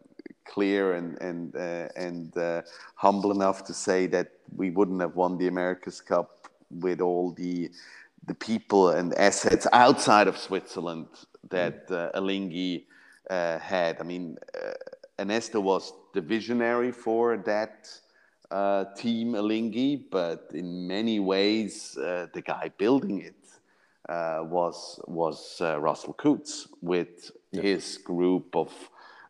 clear 0.45 0.93
and 0.93 1.17
and 1.21 1.55
uh, 1.55 1.87
and 1.95 2.35
uh, 2.37 2.61
humble 2.95 3.31
enough 3.31 3.63
to 3.65 3.73
say 3.73 4.07
that 4.07 4.31
we 4.55 4.69
wouldn't 4.69 5.01
have 5.01 5.15
won 5.15 5.37
the 5.37 5.47
America's 5.47 6.01
Cup 6.01 6.47
with 6.69 7.01
all 7.01 7.31
the 7.31 7.69
the 8.25 8.35
people 8.35 8.89
and 8.89 9.13
assets 9.15 9.67
outside 9.73 10.27
of 10.27 10.37
Switzerland 10.37 11.07
that 11.49 11.85
uh, 11.91 12.17
Alinghi 12.19 12.83
uh, 13.29 13.59
had. 13.59 13.99
I 13.99 14.03
mean, 14.03 14.37
uh, 14.55 14.71
Ernesto 15.19 15.59
was 15.59 15.93
the 16.13 16.21
visionary 16.21 16.91
for 16.91 17.37
that 17.37 17.89
uh, 18.51 18.85
team 18.95 19.33
Alinghi, 19.33 20.03
but 20.11 20.51
in 20.53 20.87
many 20.87 21.19
ways, 21.19 21.97
uh, 21.97 22.27
the 22.33 22.41
guy 22.41 22.71
building 22.77 23.21
it 23.21 23.35
uh, 24.09 24.43
was 24.43 24.99
was 25.07 25.61
Russell 25.61 26.13
Coutts 26.13 26.67
with 26.81 27.31
yeah. 27.51 27.61
his 27.61 27.97
group 27.97 28.55
of 28.55 28.71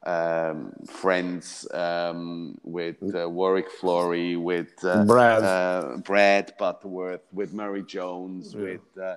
um, 0.05 0.73
friends 0.85 1.67
um, 1.73 2.57
with 2.63 2.97
uh, 3.15 3.29
Warwick 3.29 3.71
Fleury, 3.71 4.35
with 4.35 4.83
uh, 4.83 5.05
Brad. 5.05 5.43
Uh, 5.43 5.97
Brad 6.03 6.53
Butterworth, 6.57 7.21
with 7.31 7.53
Murray 7.53 7.83
Jones, 7.83 8.53
yeah. 8.53 8.61
with 8.61 8.97
uh, 9.01 9.15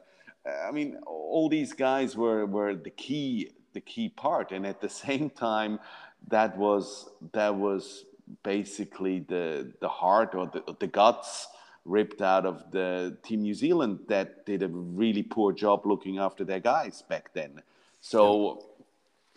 I 0.67 0.71
mean, 0.71 0.99
all 1.07 1.49
these 1.49 1.73
guys 1.73 2.17
were 2.17 2.47
were 2.47 2.75
the 2.75 2.91
key 2.91 3.51
the 3.73 3.81
key 3.81 4.09
part, 4.09 4.53
and 4.53 4.67
at 4.67 4.81
the 4.81 4.89
same 5.07 5.31
time, 5.31 5.81
that 6.29 6.57
was 6.57 7.11
that 7.33 7.55
was 7.55 8.05
basically 8.43 9.21
the 9.21 9.73
the 9.81 9.89
heart 9.89 10.35
or 10.35 10.47
the, 10.47 10.77
the 10.79 10.87
guts 10.87 11.49
ripped 11.85 12.21
out 12.21 12.45
of 12.45 12.71
the 12.73 13.17
team 13.23 13.43
New 13.43 13.55
Zealand 13.55 14.01
that 14.09 14.45
did 14.45 14.63
a 14.63 14.69
really 14.69 15.23
poor 15.23 15.53
job 15.53 15.87
looking 15.87 16.19
after 16.19 16.45
their 16.45 16.61
guys 16.61 17.03
back 17.03 17.33
then. 17.35 17.63
So. 18.01 18.61
Yeah 18.61 18.73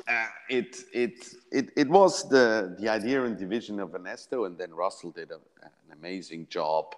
uh, 0.07 0.27
it, 0.49 0.77
it, 0.93 1.35
it, 1.51 1.69
it 1.75 1.89
was 1.89 2.27
the, 2.29 2.75
the 2.79 2.89
idea 2.89 3.23
and 3.23 3.37
division 3.37 3.79
of 3.79 3.93
Ernesto, 3.93 4.45
and 4.45 4.57
then 4.57 4.73
Russell 4.73 5.11
did 5.11 5.31
a, 5.31 5.39
an 5.63 5.71
amazing 5.93 6.47
job 6.49 6.95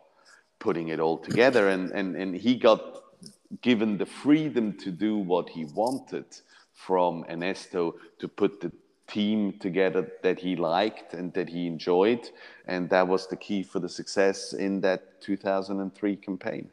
putting 0.59 0.89
it 0.89 0.99
all 0.99 1.17
together. 1.17 1.69
And, 1.69 1.91
and, 1.91 2.15
and 2.15 2.35
he 2.35 2.55
got 2.55 3.03
given 3.61 3.97
the 3.97 4.05
freedom 4.05 4.73
to 4.77 4.91
do 4.91 5.17
what 5.17 5.49
he 5.49 5.65
wanted 5.65 6.25
from 6.73 7.25
Ernesto 7.29 7.95
to 8.19 8.27
put 8.27 8.61
the 8.61 8.71
team 9.07 9.53
together 9.59 10.09
that 10.23 10.39
he 10.39 10.55
liked 10.55 11.13
and 11.13 11.33
that 11.33 11.49
he 11.49 11.67
enjoyed. 11.67 12.29
And 12.65 12.89
that 12.91 13.07
was 13.07 13.27
the 13.27 13.35
key 13.35 13.63
for 13.63 13.79
the 13.79 13.89
success 13.89 14.53
in 14.53 14.81
that 14.81 15.21
2003 15.21 16.15
campaign. 16.15 16.69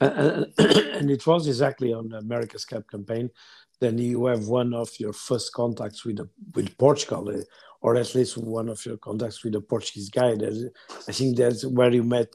Uh, 0.00 0.44
and 0.58 1.10
it 1.10 1.24
was 1.26 1.46
exactly 1.46 1.92
on 1.92 2.12
America's 2.12 2.64
Cup 2.64 2.90
campaign 2.90 3.30
then 3.80 3.98
you 3.98 4.26
have 4.26 4.46
one 4.46 4.74
of 4.74 4.90
your 4.98 5.12
first 5.12 5.52
contacts 5.52 6.04
with 6.04 6.16
the, 6.16 6.28
with 6.54 6.76
Portugal, 6.76 7.28
uh, 7.30 7.42
or 7.80 7.96
at 7.96 8.14
least 8.14 8.36
one 8.36 8.68
of 8.68 8.84
your 8.84 8.98
contacts 8.98 9.42
with 9.42 9.54
a 9.54 9.60
Portuguese 9.60 10.10
guy. 10.10 10.34
There's, 10.36 10.66
I 11.08 11.12
think 11.12 11.36
that's 11.36 11.64
where 11.64 11.90
you 11.90 12.04
met. 12.04 12.28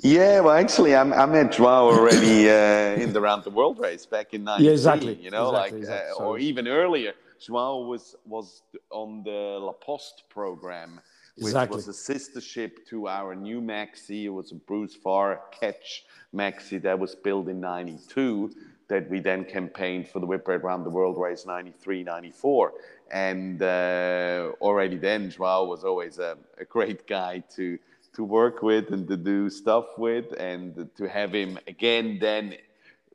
Yeah, 0.00 0.40
well, 0.40 0.54
actually, 0.54 0.96
I, 0.96 1.02
I 1.02 1.26
met 1.26 1.52
Joao 1.52 1.92
already 1.92 2.50
uh, 2.50 3.00
in 3.00 3.12
the 3.12 3.20
round 3.20 3.44
the 3.44 3.50
world 3.50 3.78
race 3.78 4.04
back 4.06 4.34
in 4.34 4.42
'93. 4.42 4.66
Yeah, 4.66 4.72
exactly. 4.72 5.14
You 5.14 5.30
know, 5.30 5.50
exactly, 5.50 5.72
like 5.72 5.80
exactly. 5.80 6.24
Uh, 6.24 6.24
or 6.24 6.38
even 6.38 6.66
earlier. 6.66 7.12
Joao 7.38 7.86
was 7.86 8.16
was 8.24 8.62
on 8.90 9.22
the 9.24 9.58
La 9.60 9.72
Poste 9.72 10.24
program, 10.28 11.00
which 11.36 11.48
exactly. 11.48 11.76
was 11.76 11.88
a 11.88 11.92
sister 11.92 12.40
ship 12.40 12.86
to 12.88 13.08
our 13.08 13.34
new 13.34 13.60
maxi. 13.60 14.24
It 14.24 14.30
was 14.30 14.52
a 14.52 14.54
Bruce 14.54 14.94
Farr 14.94 15.40
ketch 15.52 16.04
maxi 16.34 16.80
that 16.82 16.98
was 16.98 17.14
built 17.14 17.48
in 17.48 17.60
'92 17.60 18.50
that 18.88 19.08
we 19.08 19.20
then 19.20 19.44
campaigned 19.44 20.08
for 20.08 20.20
the 20.20 20.26
Whitbread 20.26 20.62
Round 20.62 20.84
the 20.84 20.90
World 20.90 21.18
Race 21.18 21.46
93, 21.46 22.02
94. 22.02 22.72
And 23.10 23.62
uh, 23.62 24.52
already 24.60 24.96
then, 24.96 25.30
Joao 25.30 25.64
was 25.64 25.84
always 25.84 26.18
a, 26.18 26.36
a, 26.58 26.64
great 26.64 27.06
guy 27.06 27.42
to, 27.56 27.78
to 28.14 28.24
work 28.24 28.62
with 28.62 28.90
and 28.90 29.06
to 29.08 29.16
do 29.16 29.50
stuff 29.50 29.98
with. 29.98 30.32
And 30.38 30.88
to 30.96 31.08
have 31.08 31.32
him 31.32 31.58
again 31.66 32.18
then 32.20 32.56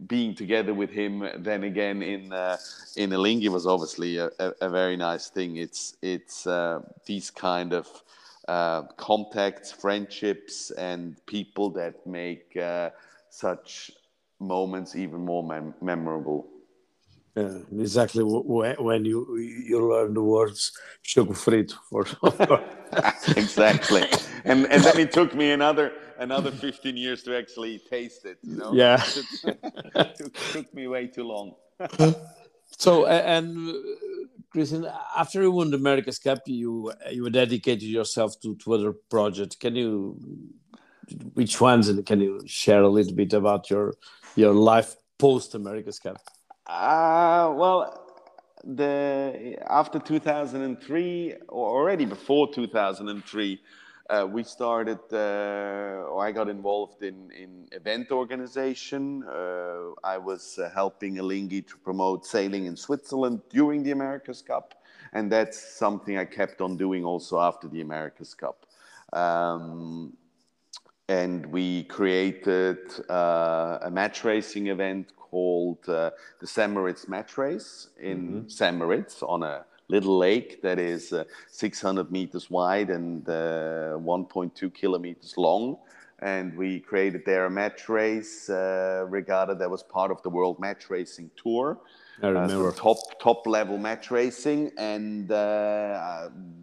being 0.06 0.36
together 0.36 0.74
with 0.74 0.92
him 0.92 1.28
then 1.40 1.64
again 1.64 2.04
in 2.04 2.32
uh, 2.32 2.56
in 2.96 3.10
Alinghi 3.10 3.50
was 3.50 3.66
obviously 3.66 4.18
a, 4.18 4.30
a, 4.40 4.54
a, 4.62 4.70
very 4.70 4.96
nice 4.96 5.30
thing. 5.30 5.58
It's 5.58 5.98
it's 6.04 6.46
uh, 6.46 6.82
these 7.06 7.32
kind 7.32 7.74
of 7.74 7.88
uh, 8.48 8.84
contacts, 8.96 9.72
friendships, 9.72 10.72
and 10.72 11.18
people 11.26 11.70
that 11.72 12.06
make 12.06 12.56
uh, 12.56 12.92
such 13.30 13.92
moments 14.40 14.96
even 14.96 15.22
more 15.22 15.44
mem- 15.44 15.76
memorable. 15.82 16.48
Yeah, 17.36 17.60
exactly. 17.80 18.24
When 18.24 19.06
you 19.06 19.38
you 19.38 19.88
learn 19.88 20.14
the 20.16 20.24
words 20.24 20.72
choco 21.04 21.34
frito 21.34 21.76
for 21.90 22.06
exactly. 23.38 24.04
And 24.44 24.66
and 24.72 24.84
then 24.84 24.98
it 24.98 25.12
took 25.12 25.36
me 25.36 25.52
another 25.52 25.92
another 26.18 26.52
15 26.52 26.98
years 26.98 27.22
to 27.24 27.38
actually 27.38 27.80
taste 27.90 28.26
it 28.26 28.40
you 28.42 28.58
know? 28.58 28.74
Yeah. 28.74 29.04
It 29.04 30.16
took, 30.18 30.34
took 30.52 30.74
me 30.74 30.88
way 30.88 31.08
too 31.08 31.24
long. 31.24 31.54
So 32.78 33.06
and 33.06 33.74
Christian, 34.50 34.88
after 35.16 35.42
you 35.42 35.52
won 35.52 35.70
the 35.70 35.78
America's 35.78 36.20
Cup, 36.20 36.40
you 36.48 36.92
you 37.12 37.30
dedicated 37.30 37.84
yourself 37.84 38.40
to, 38.42 38.56
to 38.56 38.74
other 38.74 38.94
projects. 39.10 39.56
Can 39.56 39.76
you, 39.76 40.18
which 41.34 41.62
ones, 41.62 41.90
and 41.90 42.04
can 42.06 42.22
you 42.22 42.42
share 42.48 42.82
a 42.82 42.90
little 42.90 43.14
bit 43.14 43.34
about 43.34 43.70
your 43.70 43.94
your 44.38 44.54
life 44.54 44.96
post 45.18 45.56
America's 45.56 46.00
Cup? 46.00 46.18
Uh, 46.68 47.52
well, 47.56 48.08
the 48.64 49.58
after 49.68 50.00
2003 50.00 51.36
or 51.48 51.80
already 51.80 52.06
before 52.06 52.52
2003 52.52 53.62
uh, 54.10 54.28
we 54.30 54.44
started 54.44 55.00
uh, 55.14 56.10
or 56.10 56.26
i 56.26 56.32
got 56.32 56.50
involved 56.50 57.02
in, 57.04 57.32
in 57.32 57.68
event 57.72 58.12
organization 58.12 59.24
uh, 59.24 59.92
i 60.04 60.18
was 60.18 60.60
uh, 60.60 60.70
helping 60.74 61.16
alinghi 61.16 61.66
to 61.66 61.78
promote 61.78 62.26
sailing 62.26 62.66
in 62.66 62.76
switzerland 62.76 63.40
during 63.50 63.84
the 63.84 63.92
america's 63.92 64.42
cup 64.42 64.74
and 65.14 65.32
that's 65.32 65.58
something 65.58 66.18
i 66.18 66.26
kept 66.26 66.60
on 66.60 66.76
doing 66.76 67.06
also 67.06 67.40
after 67.40 67.70
the 67.70 67.80
america's 67.80 68.34
cup 68.34 68.66
um, 69.14 70.12
and 71.10 71.46
we 71.46 71.84
created 71.84 72.80
uh, 73.10 73.80
a 73.82 73.90
match 73.90 74.24
racing 74.24 74.68
event 74.68 75.14
called 75.16 75.88
uh, 75.88 76.12
the 76.40 76.48
St. 76.48 76.72
Moritz 76.72 77.08
Match 77.08 77.38
Race 77.38 77.90
in 78.00 78.18
mm-hmm. 78.18 78.50
St. 78.50 78.76
Moritz 78.76 79.24
on 79.24 79.44
a 79.44 79.66
little 79.88 80.18
lake 80.18 80.62
that 80.62 80.80
is 80.80 81.14
uh, 81.14 81.24
600 81.48 82.12
meters 82.12 82.50
wide 82.50 82.90
and 82.90 83.28
uh, 83.30 83.98
1.2 83.98 84.74
kilometers 84.74 85.36
long. 85.38 85.78
And 86.20 86.58
we 86.58 86.80
created 86.80 87.22
there 87.26 87.46
a 87.46 87.50
match 87.50 87.88
race 87.88 88.50
uh, 88.50 89.06
regatta 89.08 89.56
that 89.56 89.70
was 89.70 89.84
part 89.84 90.12
of 90.12 90.22
the 90.24 90.30
World 90.30 90.60
Match 90.60 90.90
Racing 90.90 91.30
Tour. 91.42 91.78
I 92.24 92.30
remember. 92.30 92.70
Uh, 92.70 92.74
top 92.74 92.98
top 93.22 93.46
level 93.46 93.78
match 93.78 94.10
racing, 94.10 94.72
and 94.80 95.30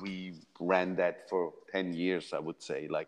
we 0.00 0.34
ran 0.58 0.96
that 0.96 1.28
for 1.30 1.52
10 1.70 1.94
years, 1.94 2.32
I 2.32 2.40
would 2.40 2.60
say, 2.60 2.88
like 2.88 3.06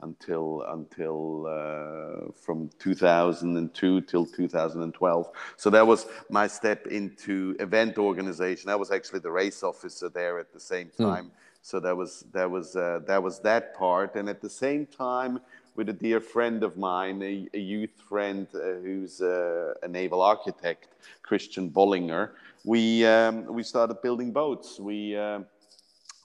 until 0.00 0.62
until 0.68 1.46
uh, 1.46 2.32
from 2.32 2.70
2002 2.78 4.00
till 4.02 4.26
2012. 4.26 5.30
So 5.56 5.70
that 5.70 5.86
was 5.86 6.06
my 6.30 6.46
step 6.46 6.86
into 6.86 7.56
event 7.60 7.98
organization. 7.98 8.70
I 8.70 8.76
was 8.76 8.90
actually 8.90 9.20
the 9.20 9.30
race 9.30 9.62
officer 9.62 10.08
there 10.08 10.38
at 10.38 10.52
the 10.52 10.60
same 10.60 10.88
hmm. 10.96 11.04
time. 11.04 11.26
Mm. 11.26 11.30
So 11.62 11.80
that 11.80 11.96
was 11.96 12.24
that 12.32 12.50
was 12.50 12.76
uh, 12.76 13.00
that 13.06 13.22
was 13.22 13.40
that 13.40 13.74
part, 13.74 14.16
and 14.16 14.28
at 14.28 14.42
the 14.42 14.50
same 14.50 14.84
time, 14.84 15.40
with 15.76 15.88
a 15.88 15.94
dear 15.94 16.20
friend 16.20 16.62
of 16.62 16.76
mine, 16.76 17.22
a, 17.22 17.48
a 17.54 17.58
youth 17.58 18.02
friend 18.06 18.46
uh, 18.54 18.74
who's 18.82 19.22
uh, 19.22 19.72
a 19.82 19.88
naval 19.88 20.20
architect, 20.20 20.88
Christian 21.22 21.70
Bollinger, 21.70 22.32
we 22.64 23.06
um, 23.06 23.46
we 23.46 23.62
started 23.62 24.02
building 24.02 24.30
boats. 24.30 24.78
We 24.78 25.16
um, 25.16 25.46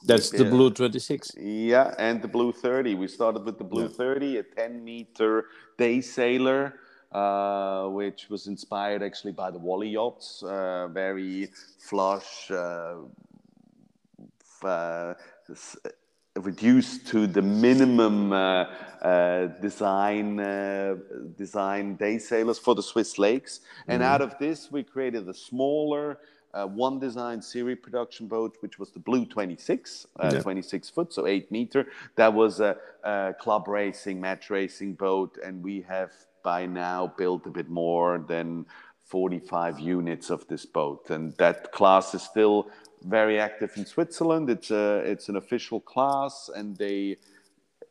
that's 0.03 0.29
the 0.29 0.46
Blue 0.46 0.72
26. 0.72 1.36
Yeah, 1.38 1.94
and 1.98 2.22
the 2.22 2.27
Blue 2.27 2.51
30. 2.51 2.96
We 2.96 3.08
started 3.08 3.44
with 3.46 3.58
the 3.58 3.63
Blue 3.63 3.84
yeah. 3.84 3.98
30, 3.98 4.38
a 4.38 4.44
10 4.44 4.84
meter 4.84 5.46
day 5.77 6.01
sailor 6.01 6.79
uh, 7.12 7.88
which 7.88 8.29
was 8.29 8.48
inspired 8.48 9.01
actually 9.01 9.32
by 9.32 9.51
the 9.51 9.58
Wally 9.58 9.89
yachts, 9.89 10.44
uh, 10.44 10.88
very 10.89 11.50
flush, 11.79 12.51
uh, 12.51 12.96
uh, 14.63 15.13
reduced 16.36 17.08
to 17.08 17.25
the 17.27 17.41
minimum 17.41 18.32
uh, 18.32 18.65
uh, 19.01 19.48
design 19.60 20.39
uh, 20.39 20.96
design 21.36 21.96
day 21.96 22.18
sailors 22.20 22.60
for 22.60 22.75
the 22.75 22.84
Swiss 22.84 23.18
lakes. 23.18 23.62
And 23.88 24.01
mm-hmm. 24.01 24.12
out 24.12 24.22
of 24.22 24.38
this, 24.38 24.72
we 24.72 24.84
created 24.84 25.27
a 25.27 25.34
smaller 25.34 26.20
uh, 26.53 26.65
one 26.65 27.00
design 27.00 27.41
series 27.41 27.77
production 27.82 28.27
boat, 28.27 28.58
which 28.62 28.79
was 28.79 28.91
the 28.91 29.00
Blue 29.00 29.25
26, 29.25 30.08
uh, 30.20 30.32
yeah. 30.34 30.41
26 30.41 30.89
foot, 30.89 31.13
so 31.13 31.27
eight 31.27 31.51
meter. 31.51 31.88
That 32.15 32.34
was 32.34 32.60
a, 32.60 32.77
a, 33.03 33.34
club 33.39 33.68
racing, 33.68 34.20
match 34.20 34.50
racing 34.50 34.96
boat, 34.96 35.38
and 35.44 35.63
we 35.63 35.82
have 35.88 36.12
by 36.44 36.65
now 36.65 37.13
built 37.18 37.46
a 37.46 37.50
bit 37.50 37.70
more 37.70 38.24
than 38.27 38.65
45 39.06 39.79
units 39.79 40.29
of 40.29 40.48
this 40.48 40.65
boat, 40.65 41.10
and 41.10 41.34
that 41.38 41.72
class 41.72 42.13
is 42.13 42.24
still 42.24 42.70
very 43.03 43.39
active 43.39 43.72
in 43.75 43.86
Switzerland. 43.86 44.50
It's 44.50 44.72
a, 44.72 44.98
it's 45.06 45.29
an 45.29 45.36
official 45.36 45.79
class, 45.79 46.50
and 46.56 46.75
they 46.77 47.18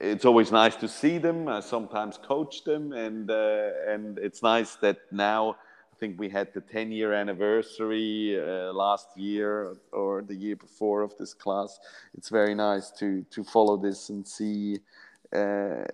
it's 0.01 0.25
always 0.25 0.53
nice 0.53 0.77
to 0.77 0.89
see 0.89 1.19
them. 1.19 1.49
I 1.49 1.61
sometimes 1.61 2.19
coach 2.19 2.65
them, 2.65 2.93
and 2.93 3.31
uh, 3.31 3.71
and 3.89 4.19
it's 4.19 4.43
nice 4.43 4.77
that 4.77 4.99
now 5.11 5.57
think 5.99 6.19
we 6.19 6.29
had 6.29 6.53
the 6.55 6.61
10 6.61 6.93
year 6.93 7.13
anniversary 7.13 8.39
uh, 8.41 8.73
last 8.73 9.09
year 9.17 9.77
or 9.93 10.23
the 10.23 10.35
year 10.35 10.57
before 10.57 11.03
of 11.03 11.17
this 11.19 11.35
class. 11.35 11.79
It's 12.17 12.29
very 12.29 12.55
nice 12.55 12.91
to 12.93 13.25
to 13.31 13.45
follow 13.45 13.77
this 13.77 14.09
and 14.11 14.27
see 14.27 14.79
uh, 15.33 15.85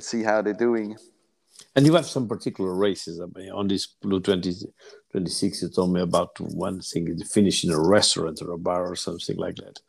see 0.00 0.22
how 0.22 0.42
they're 0.42 0.54
doing. 0.68 0.96
And 1.76 1.86
you 1.86 1.94
have 1.94 2.06
some 2.06 2.28
particular 2.28 2.74
races 2.74 3.20
I 3.20 3.26
mean, 3.36 3.50
on 3.50 3.68
this 3.68 3.86
Blue 3.86 4.20
20, 4.20 4.54
26. 5.10 5.62
You 5.62 5.68
told 5.68 5.92
me 5.92 6.00
about 6.00 6.38
one 6.40 6.80
thing, 6.80 7.18
finish 7.24 7.64
in 7.64 7.70
a 7.70 7.80
restaurant 7.80 8.42
or 8.42 8.52
a 8.52 8.58
bar 8.58 8.86
or 8.90 8.96
something 8.96 9.36
like 9.36 9.56
that. 9.56 9.80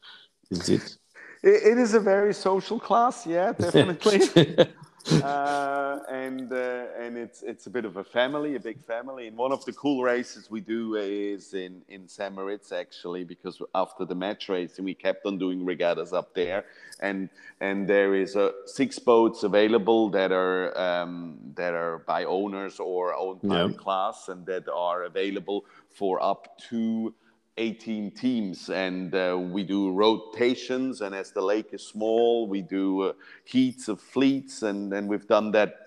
Is 0.52 0.70
it? 0.70 0.98
it 1.44 1.78
is 1.78 1.94
a 1.94 2.00
very 2.00 2.34
social 2.34 2.80
class, 2.80 3.26
yeah, 3.28 3.52
definitely. 3.60 4.22
uh, 5.12 6.00
and 6.10 6.52
uh, 6.52 6.86
and 7.00 7.18
it's 7.18 7.44
it's 7.44 7.68
a 7.68 7.70
bit 7.70 7.86
of 7.86 7.98
a 7.98 8.04
family, 8.04 8.56
a 8.56 8.60
big 8.60 8.84
family. 8.86 9.28
And 9.28 9.38
one 9.38 9.52
of 9.52 9.64
the 9.66 9.74
cool 9.74 10.04
races 10.04 10.50
we 10.50 10.62
do 10.62 10.96
is 10.96 11.54
in 11.54 11.82
in 11.90 12.08
St. 12.08 12.34
Moritz 12.34 12.72
actually, 12.72 13.24
because 13.24 13.62
after 13.74 14.06
the 14.06 14.16
match 14.16 14.50
racing, 14.50 14.86
we 14.86 14.94
kept 14.94 15.26
on 15.26 15.38
doing 15.38 15.66
regattas 15.66 16.14
up 16.14 16.34
there, 16.34 16.66
and 17.00 17.30
and 17.62 17.88
there 17.88 18.16
is 18.16 18.36
uh, 18.36 18.52
six 18.66 19.00
boats 19.00 19.44
available 19.44 20.10
that 20.10 20.32
are 20.32 20.78
um, 20.78 21.38
that 21.56 21.74
are 21.74 22.00
by 22.00 22.26
owners 22.26 22.80
or 22.80 23.14
owned 23.14 23.42
by 23.44 23.66
yeah. 23.66 23.72
class, 23.74 24.30
and 24.30 24.46
that 24.46 24.68
are 24.70 25.04
available 25.04 25.66
for 25.90 26.22
up 26.22 26.58
to 26.70 27.14
18 27.58 28.12
teams 28.12 28.70
and 28.70 29.16
uh, 29.16 29.38
we 29.40 29.64
do 29.64 29.92
rotations 29.92 31.02
and 31.02 31.16
as 31.16 31.32
the 31.32 31.42
lake 31.42 31.70
is 31.72 31.86
small 31.86 32.48
we 32.48 32.62
do 32.62 33.02
uh, 33.02 33.14
heats 33.46 33.88
of 33.88 34.02
fleets 34.02 34.64
and, 34.64 34.94
and 34.94 35.08
we've 35.08 35.28
done 35.28 35.52
that 35.52 35.86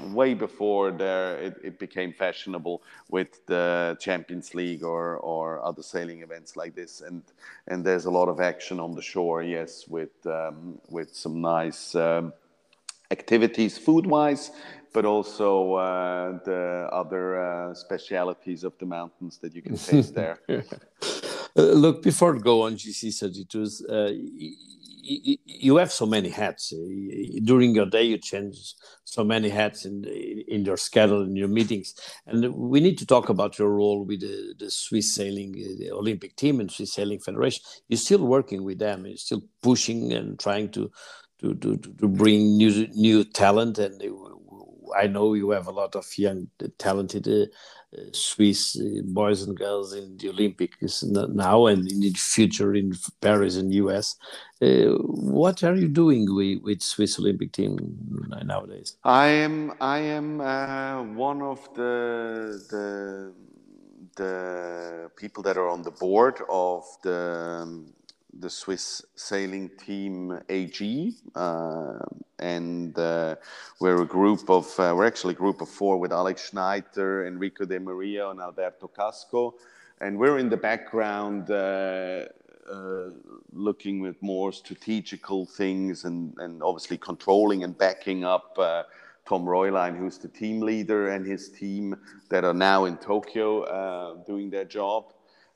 way 0.00 0.34
before 0.34 0.90
there 0.90 1.36
it, 1.38 1.56
it, 1.62 1.78
became 1.78 2.12
fashionable 2.12 2.82
with 3.10 3.44
the 3.46 3.96
champions 4.00 4.54
league 4.54 4.82
or, 4.82 5.16
or 5.18 5.62
other 5.64 5.82
sailing 5.82 6.22
events 6.22 6.56
like 6.56 6.74
this. 6.74 7.00
And 7.02 7.22
and 7.68 7.84
there's 7.84 8.06
a 8.06 8.10
lot 8.10 8.28
of 8.28 8.40
action 8.40 8.80
on 8.80 8.94
the 8.94 9.02
shore 9.02 9.42
yes 9.42 9.86
with 9.86 10.26
um, 10.26 10.78
with 10.88 11.14
some 11.14 11.40
nice 11.40 11.94
um, 11.94 12.32
activities 13.16 13.78
food 13.78 14.06
wise 14.06 14.50
but 14.92 15.04
also 15.04 15.74
uh, 15.74 16.38
the 16.44 16.88
other 16.92 17.24
uh, 17.40 17.74
specialities 17.74 18.62
of 18.64 18.76
the 18.78 18.86
mountains 18.86 19.38
that 19.38 19.54
you 19.54 19.62
can 19.62 19.76
taste 19.76 20.14
there. 20.20 20.38
Uh, 20.50 21.62
look, 21.84 22.02
before 22.02 22.34
go 22.38 22.62
on 22.62 22.74
GC32s, 22.74 23.82
uh, 23.90 24.12
you 25.04 25.76
have 25.76 25.90
so 25.90 26.06
many 26.06 26.28
hats. 26.28 26.72
During 27.42 27.74
your 27.74 27.86
day, 27.86 28.04
you 28.04 28.18
change 28.18 28.74
so 29.04 29.24
many 29.24 29.48
hats 29.48 29.84
in, 29.84 30.04
in 30.04 30.64
your 30.64 30.76
schedule, 30.76 31.22
in 31.22 31.34
your 31.34 31.48
meetings. 31.48 31.94
And 32.26 32.54
we 32.54 32.80
need 32.80 32.98
to 32.98 33.06
talk 33.06 33.28
about 33.28 33.58
your 33.58 33.70
role 33.70 34.04
with 34.04 34.20
the, 34.20 34.54
the 34.58 34.70
Swiss 34.70 35.14
Sailing 35.14 35.52
the 35.52 35.90
Olympic 35.90 36.36
team 36.36 36.60
and 36.60 36.70
Swiss 36.70 36.94
Sailing 36.94 37.18
Federation. 37.18 37.64
You're 37.88 37.98
still 37.98 38.24
working 38.24 38.62
with 38.62 38.78
them, 38.78 39.06
you're 39.06 39.16
still 39.16 39.42
pushing 39.60 40.12
and 40.12 40.38
trying 40.38 40.70
to, 40.72 40.90
to, 41.42 41.54
to, 41.54 41.76
to 41.76 42.08
bring 42.08 42.56
new, 42.56 42.86
new 42.94 43.24
talent 43.24 43.78
and 43.78 44.00
I 44.94 45.06
know 45.06 45.34
you 45.34 45.50
have 45.50 45.66
a 45.66 45.70
lot 45.70 45.96
of 45.96 46.06
young, 46.16 46.48
talented 46.78 47.28
uh, 47.28 47.46
Swiss 48.12 48.78
uh, 48.80 49.02
boys 49.04 49.42
and 49.42 49.56
girls 49.56 49.94
in 49.94 50.16
the 50.16 50.28
Olympics 50.30 51.02
now 51.02 51.66
and 51.66 51.90
in 51.90 52.00
the 52.00 52.10
future 52.12 52.74
in 52.74 52.92
Paris 53.20 53.56
and 53.56 53.72
US. 53.74 54.16
Uh, 54.60 54.92
what 54.98 55.62
are 55.64 55.74
you 55.74 55.88
doing 55.88 56.34
with, 56.34 56.62
with 56.62 56.82
Swiss 56.82 57.18
Olympic 57.18 57.52
team 57.52 57.78
nowadays? 58.44 58.96
I 59.04 59.26
am 59.26 59.74
I 59.80 59.98
am 59.98 60.40
uh, 60.40 61.02
one 61.02 61.42
of 61.42 61.72
the 61.74 62.62
the 62.70 63.32
the 64.16 65.10
people 65.16 65.42
that 65.42 65.56
are 65.56 65.68
on 65.68 65.82
the 65.82 65.90
board 65.90 66.40
of 66.48 66.84
the 67.02 67.84
the 68.38 68.50
Swiss 68.50 69.04
sailing 69.14 69.70
team 69.70 70.38
AG, 70.48 71.14
uh, 71.34 71.98
and 72.38 72.98
uh, 72.98 73.36
we're 73.80 74.02
a 74.02 74.06
group 74.06 74.48
of 74.48 74.66
uh, 74.78 74.92
we're 74.96 75.06
actually 75.06 75.34
a 75.34 75.36
group 75.36 75.60
of 75.60 75.68
four 75.68 75.98
with 75.98 76.12
Alex 76.12 76.48
Schneider, 76.48 77.26
Enrico 77.26 77.64
De 77.64 77.78
Maria, 77.78 78.28
and 78.30 78.40
Alberto 78.40 78.88
Casco, 78.88 79.54
and 80.00 80.18
we're 80.18 80.38
in 80.38 80.48
the 80.48 80.56
background. 80.56 81.50
Uh, 81.50 82.24
uh, 82.72 83.10
looking 83.52 84.00
with 84.00 84.22
more 84.22 84.52
strategical 84.52 85.44
things 85.44 86.04
and, 86.04 86.32
and 86.38 86.62
obviously 86.62 86.96
controlling 86.96 87.64
and 87.64 87.76
backing 87.76 88.24
up 88.24 88.56
uh, 88.56 88.84
Tom 89.26 89.44
Reulein, 89.44 89.98
who's 89.98 90.16
the 90.16 90.28
team 90.28 90.60
leader, 90.60 91.08
and 91.08 91.26
his 91.26 91.48
team 91.48 91.96
that 92.28 92.44
are 92.44 92.54
now 92.54 92.84
in 92.84 92.96
Tokyo 92.98 94.22
doing 94.24 94.48
their 94.48 94.64
job 94.64 95.12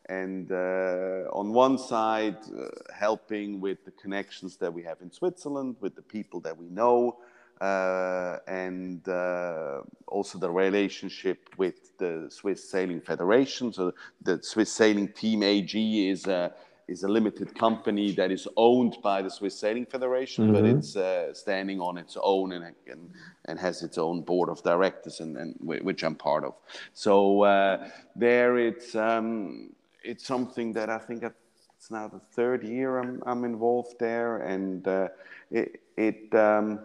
and 0.08 0.52
uh, 0.52 1.28
on 1.32 1.52
one 1.52 1.78
side 1.78 2.36
uh, 2.56 2.68
helping 2.94 3.60
with 3.60 3.84
the 3.84 3.90
connections 3.92 4.56
that 4.56 4.72
we 4.72 4.82
have 4.82 5.00
in 5.00 5.10
Switzerland 5.10 5.76
with 5.80 5.94
the 5.94 6.02
people 6.02 6.40
that 6.40 6.56
we 6.56 6.68
know 6.68 7.18
uh, 7.60 8.36
and 8.46 9.08
uh, 9.08 9.80
also 10.06 10.38
the 10.38 10.50
relationship 10.50 11.48
with 11.56 11.96
the 11.98 12.26
Swiss 12.30 12.68
Sailing 12.68 13.00
Federation 13.00 13.72
so 13.72 13.92
the 14.22 14.42
Swiss 14.42 14.72
Sailing 14.72 15.08
Team 15.08 15.42
AG 15.42 16.08
is 16.08 16.26
a 16.26 16.52
is 16.88 17.02
a 17.02 17.08
limited 17.08 17.52
company 17.54 18.12
that 18.12 18.30
is 18.30 18.46
owned 18.56 18.96
by 19.02 19.20
the 19.20 19.30
Swiss 19.30 19.58
Sailing 19.58 19.86
Federation, 19.86 20.44
mm-hmm. 20.44 20.54
but 20.54 20.64
it's 20.64 20.94
uh, 20.96 21.34
standing 21.34 21.80
on 21.80 21.98
its 21.98 22.16
own 22.22 22.52
and, 22.52 22.64
and, 22.86 23.10
and 23.46 23.58
has 23.58 23.82
its 23.82 23.98
own 23.98 24.22
board 24.22 24.48
of 24.48 24.62
directors, 24.62 25.18
and, 25.20 25.36
and 25.36 25.56
which 25.60 26.04
I'm 26.04 26.14
part 26.14 26.44
of. 26.44 26.54
So 26.92 27.42
uh, 27.42 27.88
there, 28.14 28.58
it's 28.58 28.94
um, 28.94 29.70
it's 30.06 30.26
something 30.26 30.72
that 30.74 30.88
I 30.88 30.98
think 30.98 31.22
it's 31.22 31.90
now 31.90 32.08
the 32.08 32.20
third 32.32 32.62
year 32.62 32.98
I'm, 32.98 33.22
I'm 33.26 33.44
involved 33.44 33.98
there, 33.98 34.38
and 34.38 34.86
uh, 34.86 35.08
it, 35.50 35.80
it 35.96 36.34
um, 36.34 36.80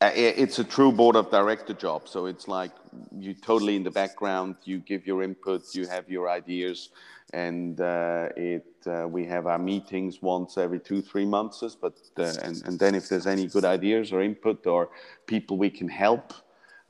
it's 0.00 0.58
a 0.60 0.64
true 0.64 0.92
board 0.92 1.16
of 1.16 1.30
director 1.30 1.74
job. 1.74 2.08
So 2.08 2.26
it's 2.26 2.46
like 2.46 2.70
you 3.18 3.34
totally 3.34 3.76
in 3.76 3.82
the 3.82 3.90
background. 3.90 4.56
You 4.64 4.78
give 4.78 5.06
your 5.06 5.22
input. 5.22 5.74
You 5.74 5.86
have 5.88 6.08
your 6.08 6.28
ideas, 6.28 6.90
and 7.32 7.80
uh, 7.80 8.28
it 8.36 8.66
uh, 8.86 9.06
we 9.08 9.26
have 9.26 9.46
our 9.46 9.58
meetings 9.58 10.22
once 10.22 10.56
every 10.56 10.80
two 10.80 11.02
three 11.02 11.26
months. 11.26 11.76
But 11.80 11.94
uh, 12.16 12.32
and 12.42 12.62
and 12.64 12.78
then 12.78 12.94
if 12.94 13.08
there's 13.08 13.26
any 13.26 13.46
good 13.46 13.64
ideas 13.64 14.12
or 14.12 14.22
input 14.22 14.66
or 14.66 14.90
people 15.26 15.58
we 15.58 15.70
can 15.70 15.88
help 15.88 16.32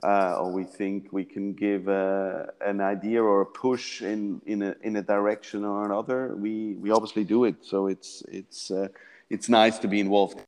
uh, 0.02 0.36
or 0.38 0.52
we 0.52 0.64
think 0.64 1.12
we 1.12 1.24
can 1.24 1.52
give 1.52 1.88
a, 1.88 2.52
an 2.60 2.80
idea 2.80 3.22
or 3.22 3.40
a 3.42 3.46
push 3.46 4.02
in, 4.02 4.40
in, 4.46 4.62
a, 4.62 4.74
in 4.82 4.96
a 4.96 5.02
direction 5.02 5.64
or 5.64 5.84
another, 5.84 6.34
we, 6.36 6.74
we 6.74 6.90
obviously 6.90 7.24
do 7.24 7.44
it. 7.44 7.56
So 7.62 7.86
it's, 7.88 8.22
it's, 8.28 8.70
uh, 8.70 8.88
it's 9.30 9.48
nice 9.48 9.78
to 9.80 9.88
be 9.88 10.00
involved 10.00 10.38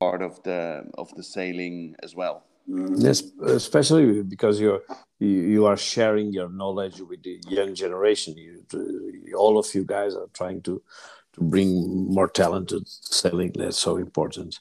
part 0.00 0.22
of 0.22 0.42
the, 0.42 0.84
of 0.96 1.14
the 1.16 1.22
sailing 1.22 1.96
as 2.02 2.14
well. 2.14 2.44
Yes, 2.68 3.22
especially 3.46 4.22
because 4.22 4.60
you're 4.60 4.82
you, 5.20 5.28
you 5.28 5.64
are 5.64 5.76
sharing 5.76 6.34
your 6.34 6.50
knowledge 6.50 7.00
with 7.00 7.22
the 7.22 7.40
young 7.48 7.74
generation. 7.74 8.36
You, 8.36 8.62
all 9.34 9.58
of 9.58 9.74
you 9.74 9.84
guys 9.84 10.14
are 10.14 10.28
trying 10.34 10.60
to 10.62 10.82
to 11.32 11.40
bring 11.40 12.12
more 12.12 12.28
talent 12.28 12.68
to 12.68 12.82
sailing. 12.84 13.52
That's 13.54 13.78
so 13.78 13.96
important. 13.96 14.60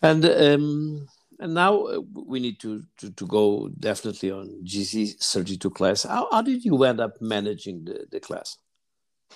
And 0.00 0.24
um, 0.24 1.08
and 1.40 1.54
now 1.54 1.84
uh, 1.86 2.00
we 2.14 2.38
need 2.38 2.60
to, 2.60 2.84
to, 2.98 3.10
to 3.10 3.26
go 3.26 3.70
definitely 3.80 4.30
on 4.30 4.60
GC 4.64 5.22
32 5.22 5.70
class. 5.70 6.02
How, 6.04 6.28
how 6.30 6.42
did 6.42 6.64
you 6.64 6.82
end 6.84 7.00
up 7.00 7.20
managing 7.20 7.84
the, 7.84 8.06
the 8.10 8.20
class? 8.20 8.58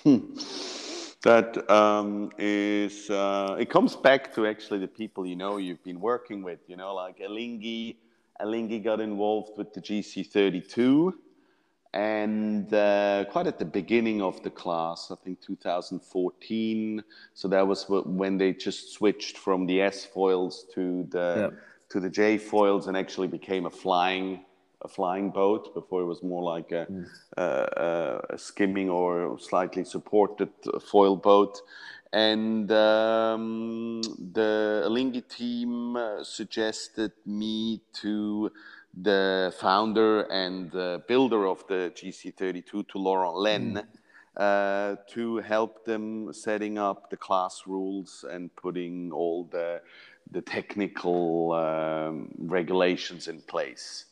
Hmm. 0.03 0.37
That 1.23 1.69
um, 1.71 2.31
is, 2.37 3.09
uh, 3.09 3.57
it 3.59 3.69
comes 3.71 3.95
back 3.95 4.33
to 4.35 4.45
actually 4.45 4.79
the 4.79 4.87
people 4.87 5.25
you 5.25 5.35
know 5.35 5.57
you've 5.57 5.83
been 5.83 5.99
working 5.99 6.43
with, 6.43 6.59
you 6.67 6.77
know, 6.77 6.93
like 6.93 7.17
Elingi 7.17 7.95
Alinghi 8.41 8.83
got 8.83 8.99
involved 8.99 9.57
with 9.57 9.73
the 9.73 9.81
GC32 9.81 11.13
and 11.93 12.73
uh, 12.73 13.23
quite 13.31 13.47
at 13.47 13.57
the 13.57 13.65
beginning 13.65 14.21
of 14.21 14.43
the 14.43 14.49
class, 14.49 15.09
I 15.11 15.15
think 15.23 15.39
2014. 15.41 17.01
So 17.33 17.47
that 17.47 17.65
was 17.65 17.85
when 17.87 18.37
they 18.37 18.51
just 18.51 18.91
switched 18.91 19.37
from 19.37 19.65
the 19.65 19.81
S 19.81 20.05
foils 20.05 20.65
to 20.75 21.07
the 21.09 21.53
to 21.89 21.99
the 21.99 22.09
J 22.09 22.37
foils 22.37 22.87
and 22.87 22.97
actually 22.97 23.27
became 23.27 23.65
a 23.65 23.69
flying 23.69 24.45
a 24.81 24.87
flying 24.87 25.31
boat. 25.31 25.73
Before 25.73 26.01
it 26.01 26.05
was 26.05 26.21
more 26.23 26.43
like 26.43 26.71
a, 26.71 26.85
mm. 26.85 27.05
uh, 27.37 28.35
a 28.35 28.37
skimming 28.37 28.89
or 28.89 29.37
slightly 29.39 29.83
supported 29.83 30.49
foil 30.91 31.15
boat. 31.15 31.61
And 32.13 32.71
um, 32.71 34.01
the 34.33 34.83
Alinghi 34.87 35.27
team 35.27 35.97
uh, 35.97 36.23
suggested 36.23 37.11
me 37.25 37.81
to 38.01 38.51
the 38.95 39.53
founder 39.59 40.21
and 40.21 40.71
the 40.71 41.03
builder 41.07 41.45
of 41.45 41.67
the 41.67 41.91
GC32 41.93 42.87
to 42.87 42.97
Laurent 42.97 43.35
Lenne, 43.35 43.73
Mm. 43.75 43.87
Uh, 44.37 44.97
to 45.07 45.37
help 45.37 45.85
them 45.85 46.33
setting 46.33 46.77
up 46.77 47.09
the 47.09 47.15
class 47.15 47.63
rules 47.65 48.25
and 48.29 48.53
putting 48.57 49.09
all 49.13 49.45
the 49.45 49.79
the 50.31 50.41
technical 50.41 51.53
um, 51.53 52.29
regulations 52.37 53.27
in 53.27 53.41
place. 53.41 54.05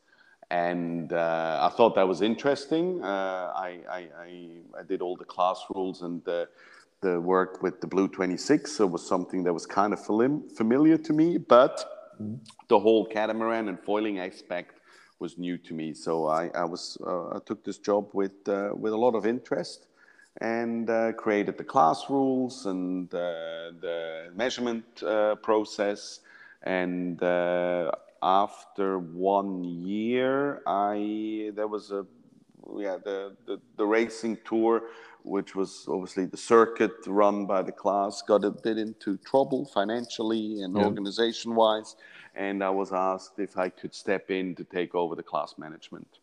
And 0.51 1.11
uh, 1.11 1.69
I 1.69 1.75
thought 1.75 1.95
that 1.95 2.07
was 2.07 2.21
interesting. 2.21 3.03
Uh, 3.03 3.51
I, 3.55 3.79
I, 3.89 3.97
I, 3.97 4.49
I, 4.79 4.83
did 4.87 5.01
all 5.01 5.15
the 5.15 5.25
class 5.25 5.63
rules 5.73 6.03
and 6.03 6.23
the, 6.25 6.47
the 7.01 7.19
work 7.19 7.63
with 7.63 7.81
the 7.81 7.87
Blue 7.87 8.07
26. 8.07 8.71
So 8.71 8.85
it 8.85 8.91
was 8.91 9.05
something 9.05 9.43
that 9.45 9.53
was 9.53 9.65
kind 9.65 9.93
of 9.93 10.05
familiar 10.05 10.97
to 10.97 11.13
me. 11.13 11.37
But. 11.37 11.89
The 12.67 12.79
whole 12.79 13.05
catamaran 13.05 13.69
and 13.69 13.79
foiling 13.79 14.19
aspect 14.19 14.79
was 15.19 15.37
new 15.37 15.57
to 15.57 15.73
me, 15.73 15.93
so 15.93 16.27
I, 16.27 16.49
I 16.49 16.63
was 16.63 16.97
uh, 17.05 17.29
I 17.29 17.39
took 17.45 17.63
this 17.63 17.77
job 17.77 18.09
with 18.13 18.47
uh, 18.47 18.69
with 18.73 18.93
a 18.93 18.97
lot 18.97 19.15
of 19.15 19.25
interest 19.25 19.87
and 20.41 20.89
uh, 20.89 21.13
created 21.13 21.57
the 21.57 21.63
class 21.63 22.05
rules 22.09 22.65
and 22.65 23.13
uh, 23.13 23.71
the 23.79 24.31
measurement 24.35 24.85
uh, 25.03 25.35
process. 25.35 26.21
And 26.63 27.21
uh, 27.21 27.91
after 28.21 28.99
one 28.99 29.63
year, 29.63 30.61
I 30.65 31.51
there 31.55 31.67
was 31.67 31.91
a 31.91 32.05
yeah 32.77 32.97
the, 33.03 33.35
the, 33.45 33.59
the 33.77 33.85
racing 33.85 34.37
tour 34.45 34.83
which 35.23 35.55
was 35.55 35.85
obviously 35.87 36.25
the 36.25 36.37
circuit 36.37 36.91
run 37.07 37.45
by 37.45 37.61
the 37.61 37.71
class, 37.71 38.21
got 38.21 38.43
a 38.43 38.51
bit 38.51 38.77
into 38.77 39.17
trouble 39.17 39.65
financially 39.65 40.61
and 40.61 40.75
yeah. 40.75 40.83
organization 40.83 41.55
wise. 41.55 41.95
And 42.35 42.63
I 42.63 42.69
was 42.69 42.91
asked 42.91 43.39
if 43.39 43.57
I 43.57 43.69
could 43.69 43.93
step 43.93 44.29
in 44.31 44.55
to 44.55 44.63
take 44.63 44.95
over 44.95 45.15
the 45.15 45.23
class 45.23 45.55
management. 45.57 46.19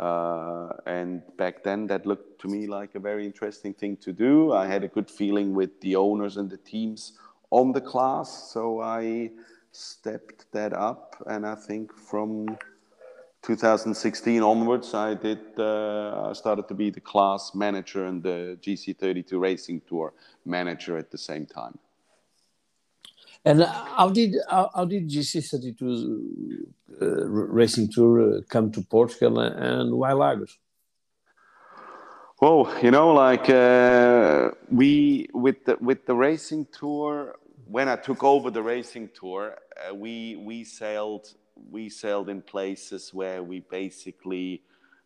Uh, 0.00 0.72
and 0.86 1.22
back 1.36 1.62
then, 1.62 1.86
that 1.86 2.06
looked 2.06 2.40
to 2.40 2.48
me 2.48 2.66
like 2.66 2.94
a 2.94 2.98
very 2.98 3.26
interesting 3.26 3.74
thing 3.74 3.98
to 3.98 4.12
do. 4.12 4.52
I 4.52 4.66
had 4.66 4.82
a 4.82 4.88
good 4.88 5.10
feeling 5.10 5.54
with 5.54 5.78
the 5.82 5.94
owners 5.94 6.38
and 6.38 6.48
the 6.48 6.56
teams 6.56 7.18
on 7.50 7.72
the 7.72 7.82
class. 7.82 8.50
So 8.50 8.80
I 8.80 9.30
stepped 9.72 10.50
that 10.52 10.72
up. 10.72 11.22
And 11.26 11.46
I 11.46 11.54
think 11.54 11.92
from 11.94 12.56
2016 13.42 14.42
onwards, 14.42 14.94
I 14.94 15.12
did. 15.14 15.40
Uh, 15.58 16.30
I 16.30 16.32
started 16.32 16.66
to 16.68 16.74
be 16.74 16.88
the 16.88 17.00
class 17.00 17.52
manager 17.54 18.06
and 18.06 18.22
the 18.22 18.58
GC32 18.62 19.38
Racing 19.38 19.82
Tour 19.86 20.14
manager 20.46 20.96
at 20.96 21.10
the 21.10 21.18
same 21.18 21.44
time. 21.44 21.78
And 23.44 23.62
how 23.62 24.10
did 24.10 24.36
how, 24.48 24.70
how 24.74 24.84
did 24.84 25.08
GC32 25.08 26.66
uh, 27.00 27.28
Racing 27.28 27.88
Tour 27.90 28.20
uh, 28.20 28.40
come 28.48 28.70
to 28.72 28.82
Portugal 28.82 29.40
and 29.40 29.94
why 29.94 30.12
Lagos? 30.12 30.58
Well, 32.40 32.74
you 32.82 32.90
know, 32.90 33.12
like 33.12 33.48
uh, 33.48 34.50
we 34.70 35.28
with 35.32 35.64
the 35.64 35.76
with 35.80 36.06
the 36.06 36.14
racing 36.14 36.66
tour. 36.72 37.36
When 37.66 37.88
I 37.88 37.96
took 37.96 38.24
over 38.24 38.50
the 38.50 38.62
racing 38.62 39.10
tour, 39.14 39.56
uh, 39.76 39.94
we 39.94 40.36
we 40.36 40.64
sailed 40.64 41.34
we 41.70 41.88
sailed 41.88 42.28
in 42.28 42.42
places 42.42 43.14
where 43.14 43.42
we 43.42 43.60
basically 43.60 44.62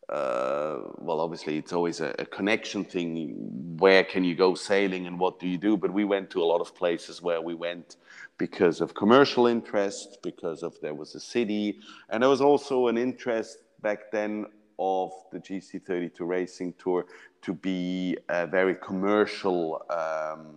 uh, 0.09 0.79
well 0.99 1.21
obviously 1.21 1.57
it's 1.57 1.73
always 1.73 2.01
a, 2.01 2.15
a, 2.19 2.27
connection 2.27 2.85
thing 2.85 3.35
where 3.79 4.05
can 4.05 4.23
you 4.23 4.35
go 4.35 4.55
sailing 4.55 5.07
and 5.07 5.19
what 5.19 5.41
do 5.41 5.49
you 5.49 5.57
do 5.57 5.79
but 5.79 5.91
we 5.91 6.05
went 6.05 6.29
to 6.29 6.43
a 6.43 6.45
lot 6.45 6.61
of 6.61 6.75
places 6.75 7.23
where 7.23 7.41
we 7.41 7.55
went 7.55 7.97
because 8.39 8.81
of 8.81 8.95
commercial 8.95 9.47
interest 9.47 10.19
because 10.23 10.63
of 10.63 10.75
there 10.81 10.95
was 10.95 11.15
a 11.15 11.21
city 11.21 11.79
and 12.11 12.23
there 12.23 12.31
was 12.31 12.41
also 12.41 12.89
an 12.89 12.99
interest 12.99 13.59
back 13.81 14.11
then 14.11 14.45
of 14.79 15.13
the 15.31 15.39
gc32 15.39 16.21
racing 16.21 16.75
tour 16.79 17.07
to 17.43 17.53
be 17.53 18.17
a 18.29 18.47
very 18.47 18.75
commercial 18.75 19.83
um, 19.91 20.57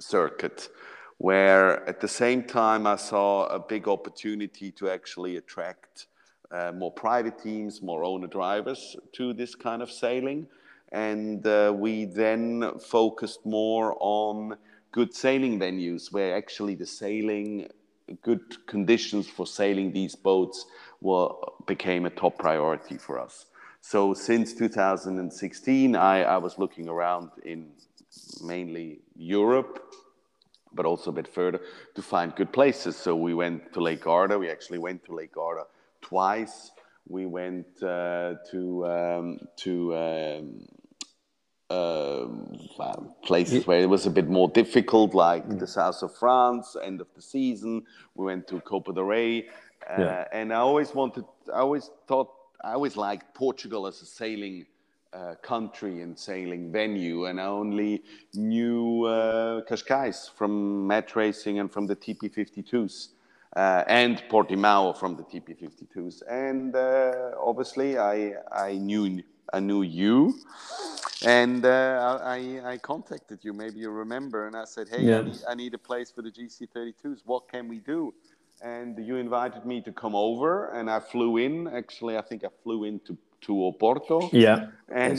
circuit 0.00 0.68
where 1.18 1.86
at 1.88 2.00
the 2.00 2.08
same 2.08 2.44
time 2.44 2.86
I 2.86 2.96
saw 2.96 3.46
a 3.46 3.58
big 3.58 3.88
opportunity 3.88 4.70
to 4.72 4.88
actually 4.88 5.36
attract 5.36 6.06
uh, 6.50 6.72
more 6.72 6.92
private 6.92 7.38
teams, 7.38 7.82
more 7.82 8.04
owner 8.04 8.28
drivers 8.28 8.96
to 9.12 9.34
this 9.34 9.54
kind 9.54 9.82
of 9.82 9.90
sailing. 9.90 10.46
And 10.92 11.46
uh, 11.46 11.74
we 11.76 12.06
then 12.06 12.78
focused 12.78 13.44
more 13.44 13.96
on 14.00 14.56
good 14.92 15.14
sailing 15.14 15.58
venues 15.58 16.12
where 16.12 16.36
actually 16.36 16.74
the 16.74 16.86
sailing, 16.86 17.68
good 18.22 18.66
conditions 18.66 19.28
for 19.28 19.46
sailing 19.46 19.92
these 19.92 20.14
boats 20.14 20.66
were, 21.00 21.28
became 21.66 22.06
a 22.06 22.10
top 22.10 22.38
priority 22.38 22.98
for 22.98 23.18
us. 23.18 23.46
So 23.80 24.14
since 24.14 24.54
2016, 24.54 25.96
I, 25.96 26.22
I 26.22 26.36
was 26.38 26.58
looking 26.58 26.88
around 26.88 27.30
in 27.44 27.70
mainly 28.42 29.00
Europe 29.16 29.88
but 30.72 30.86
also 30.86 31.10
a 31.10 31.12
bit 31.12 31.28
further 31.28 31.60
to 31.94 32.02
find 32.02 32.34
good 32.34 32.52
places. 32.52 32.96
So 32.96 33.16
we 33.16 33.34
went 33.34 33.72
to 33.72 33.80
Lake 33.80 34.02
Garda. 34.02 34.38
We 34.38 34.50
actually 34.50 34.78
went 34.78 35.04
to 35.06 35.14
Lake 35.14 35.32
Garda 35.32 35.64
twice. 36.00 36.70
We 37.08 37.26
went 37.26 37.82
uh, 37.82 38.34
to 38.50 38.86
um, 38.86 39.38
to 39.56 39.96
um, 39.96 40.68
uh, 41.70 42.26
places 43.22 43.66
where 43.66 43.80
it 43.80 43.88
was 43.88 44.06
a 44.06 44.10
bit 44.10 44.28
more 44.28 44.48
difficult, 44.48 45.14
like 45.14 45.46
mm. 45.46 45.58
the 45.58 45.66
south 45.66 46.02
of 46.02 46.14
France, 46.16 46.76
end 46.82 47.00
of 47.00 47.08
the 47.14 47.22
season. 47.22 47.84
We 48.14 48.26
went 48.26 48.46
to 48.48 48.60
Copa 48.60 48.92
del 48.92 49.04
Rey, 49.04 49.48
uh, 49.88 50.00
yeah. 50.00 50.24
and 50.32 50.52
I 50.52 50.56
always 50.56 50.94
wanted. 50.94 51.24
I 51.52 51.58
always 51.58 51.90
thought. 52.06 52.30
I 52.64 52.72
always 52.72 52.96
liked 52.96 53.34
Portugal 53.34 53.86
as 53.86 54.02
a 54.02 54.06
sailing 54.06 54.66
uh, 55.12 55.34
country 55.42 56.02
and 56.02 56.18
sailing 56.18 56.72
venue, 56.72 57.26
and 57.26 57.40
I 57.40 57.46
only 57.46 58.02
knew 58.34 59.04
uh, 59.04 59.60
Cascais 59.62 60.30
from 60.34 60.86
match 60.86 61.14
racing 61.16 61.60
and 61.60 61.70
from 61.70 61.86
the 61.86 61.94
TP52s, 61.96 63.08
uh, 63.56 63.84
and 63.86 64.22
Portimao 64.30 64.96
from 64.98 65.16
the 65.16 65.22
TP52s, 65.22 66.22
and 66.28 66.74
uh, 66.74 67.32
obviously 67.40 67.98
I 67.98 68.34
I 68.50 68.72
knew 68.72 69.22
I 69.52 69.60
knew 69.60 69.82
you, 69.82 70.34
and 71.24 71.64
uh, 71.64 72.20
I 72.22 72.60
I 72.64 72.78
contacted 72.78 73.44
you. 73.44 73.52
Maybe 73.52 73.80
you 73.80 73.90
remember, 73.90 74.46
and 74.46 74.56
I 74.56 74.64
said, 74.64 74.88
hey, 74.88 75.02
yeah. 75.02 75.18
I, 75.18 75.22
need, 75.22 75.40
I 75.50 75.54
need 75.54 75.74
a 75.74 75.78
place 75.78 76.10
for 76.10 76.22
the 76.22 76.30
GC32s. 76.30 77.20
What 77.24 77.48
can 77.48 77.68
we 77.68 77.78
do? 77.78 78.14
And 78.62 78.98
you 79.06 79.16
invited 79.16 79.64
me 79.64 79.80
to 79.82 79.92
come 79.92 80.14
over, 80.14 80.70
and 80.70 80.90
I 80.90 81.00
flew 81.00 81.36
in. 81.38 81.68
Actually, 81.68 82.18
I 82.18 82.22
think 82.22 82.44
I 82.44 82.48
flew 82.62 82.84
into 82.84 83.16
to 83.42 83.52
Oporto. 83.52 84.28
Yeah, 84.32 84.68
and 84.88 85.18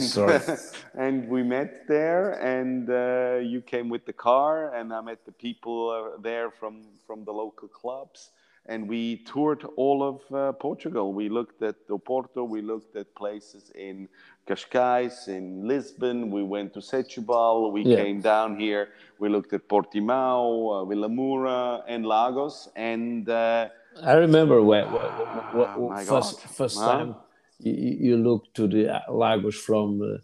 and 0.94 1.28
we 1.28 1.42
met 1.42 1.86
there, 1.88 2.32
and 2.32 2.90
uh, 2.90 3.38
you 3.42 3.62
came 3.62 3.88
with 3.88 4.04
the 4.06 4.12
car, 4.12 4.74
and 4.74 4.92
I 4.92 5.00
met 5.00 5.24
the 5.24 5.32
people 5.32 5.90
uh, 5.90 6.20
there 6.20 6.50
from 6.50 6.82
from 7.06 7.24
the 7.24 7.32
local 7.32 7.68
clubs, 7.68 8.30
and 8.70 8.88
we 8.88 9.16
toured 9.30 9.62
all 9.76 10.00
of 10.10 10.18
uh, 10.32 10.52
Portugal. 10.52 11.12
We 11.12 11.28
looked 11.28 11.60
at 11.60 11.76
Oporto, 11.88 12.48
we 12.48 12.62
looked 12.62 12.94
at 12.94 13.12
places 13.16 13.72
in 13.74 14.08
Cascais, 14.48 15.26
in 15.26 15.66
Lisbon. 15.66 16.30
We 16.30 16.44
went 16.44 16.72
to 16.74 16.80
Setúbal. 16.80 17.72
We 17.72 17.82
yeah. 17.82 17.96
came 17.96 18.20
down 18.20 18.58
here. 18.58 18.90
We 19.18 19.28
looked 19.28 19.52
at 19.52 19.68
Portimao, 19.68 20.82
uh, 20.82 20.84
Vila 20.84 21.08
Moura, 21.08 21.82
and 21.88 22.06
Lagos, 22.06 22.68
and. 22.76 23.28
Uh, 23.28 23.68
I 24.04 24.12
remember 24.12 24.62
when, 24.62 24.84
when, 24.86 26.06
first, 26.06 26.40
first 26.42 26.78
time 26.78 27.16
you, 27.58 27.96
you 28.06 28.16
look 28.16 28.54
to 28.54 28.68
the 28.68 28.82
uh, 28.94 29.12
Lagos 29.12 29.56
from 29.56 30.00
uh, 30.00 30.18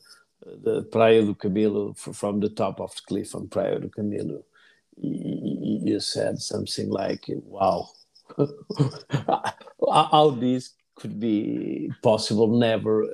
the 0.62 0.85
Praia 0.85 1.22
do 1.22 1.35
Camilo, 1.35 1.98
from 1.98 2.38
the 2.38 2.48
top 2.48 2.80
of 2.80 2.94
the 2.94 3.02
cliff 3.09 3.35
on 3.35 3.48
Praia 3.48 3.80
do 3.80 3.88
Camilo, 3.88 4.44
you 4.96 5.98
said 5.98 6.38
something 6.38 6.88
like, 6.90 7.24
wow, 7.28 7.88
how 9.92 10.31
this 10.31 10.75
could 10.96 11.20
be 11.20 11.90
possible, 12.03 12.49
never 12.59 13.07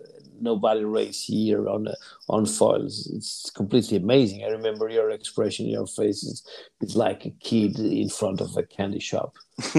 nobody 0.43 0.85
race 0.85 1.25
here 1.25 1.69
on 1.69 1.89
on 2.29 2.45
foils. 2.45 3.11
It's 3.15 3.51
completely 3.51 3.97
amazing. 3.97 4.45
I 4.45 4.49
remember 4.49 4.89
your 4.89 5.11
expression, 5.11 5.67
your 5.67 5.87
face 5.87 6.23
is 6.25 6.47
it's 6.81 6.97
like 6.97 7.25
a 7.25 7.31
kid 7.31 7.79
in 7.79 8.09
front 8.09 8.41
of 8.41 8.57
a 8.57 8.65
candy 8.65 8.99
shop. 8.99 9.37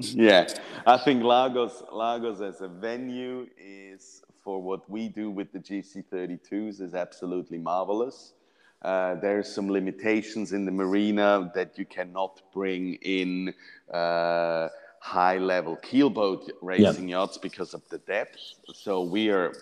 yeah, 0.00 0.48
I 0.86 0.98
think 0.98 1.22
Lagos 1.22 1.82
Lagos 1.92 2.40
as 2.40 2.60
a 2.60 2.68
venue 2.68 3.46
is 3.56 4.22
for 4.42 4.62
what 4.62 4.88
we 4.90 5.08
do 5.08 5.30
with 5.30 5.52
the 5.52 5.58
GC32s 5.58 6.80
is 6.80 6.94
absolutely 6.94 7.58
marvelous. 7.58 8.34
Uh, 8.82 9.14
there's 9.16 9.52
some 9.52 9.68
limitations 9.70 10.52
in 10.52 10.64
the 10.64 10.70
marina 10.70 11.50
that 11.54 11.78
you 11.78 11.84
cannot 11.84 12.40
bring 12.52 12.94
in 13.02 13.52
uh, 13.92 14.68
high 15.00 15.38
level 15.38 15.76
keelboat 15.76 16.50
racing 16.62 17.08
yeah. 17.08 17.18
yachts 17.18 17.38
because 17.38 17.74
of 17.74 17.82
the 17.88 17.98
depth. 17.98 18.38
So 18.74 19.02
we 19.02 19.30
are 19.30 19.52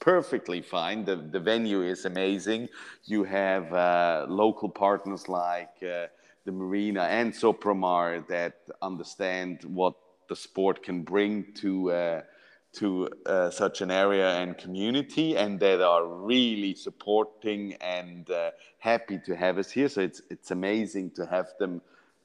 perfectly 0.00 0.62
fine. 0.62 1.04
The, 1.04 1.16
the 1.16 1.40
venue 1.40 1.82
is 1.82 2.04
amazing. 2.04 2.68
You 3.04 3.24
have 3.24 3.72
uh, 3.72 4.26
local 4.28 4.68
partners 4.68 5.28
like 5.28 5.74
uh, 5.82 6.06
the 6.44 6.52
Marina 6.52 7.02
and 7.02 7.32
Sopramar 7.32 8.26
that 8.28 8.56
understand 8.80 9.64
what 9.64 9.94
the 10.28 10.36
sport 10.36 10.82
can 10.82 11.02
bring 11.02 11.52
to 11.54 11.90
uh, 11.90 12.22
to 12.76 13.08
uh, 13.24 13.50
such 13.50 13.80
an 13.80 13.90
area 13.90 14.36
and 14.36 14.56
community, 14.58 15.36
and 15.36 15.58
that 15.60 15.80
are 15.80 16.06
really 16.06 16.74
supporting 16.74 17.74
and 17.80 18.30
uh, 18.30 18.50
happy 18.78 19.18
to 19.26 19.34
have 19.34 19.58
us 19.58 19.70
here. 19.70 19.88
So 19.88 20.02
it's 20.02 20.22
it's 20.30 20.50
amazing 20.50 21.10
to 21.12 21.26
have 21.26 21.48
them 21.58 21.80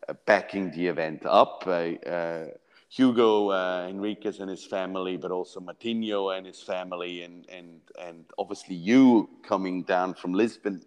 uh, 0.07 0.13
backing 0.25 0.71
the 0.71 0.87
event 0.87 1.25
up. 1.25 1.63
Uh, 1.65 2.45
Hugo 2.89 3.51
uh, 3.51 3.87
Enriquez 3.89 4.41
and 4.41 4.49
his 4.49 4.65
family, 4.65 5.15
but 5.15 5.31
also 5.31 5.61
Matinho 5.61 6.37
and 6.37 6.45
his 6.45 6.61
family, 6.61 7.23
and 7.23 7.45
and 7.49 7.79
and 7.97 8.25
obviously 8.37 8.75
you 8.75 9.29
coming 9.43 9.83
down 9.83 10.13
from 10.13 10.33
Lisbon. 10.33 10.81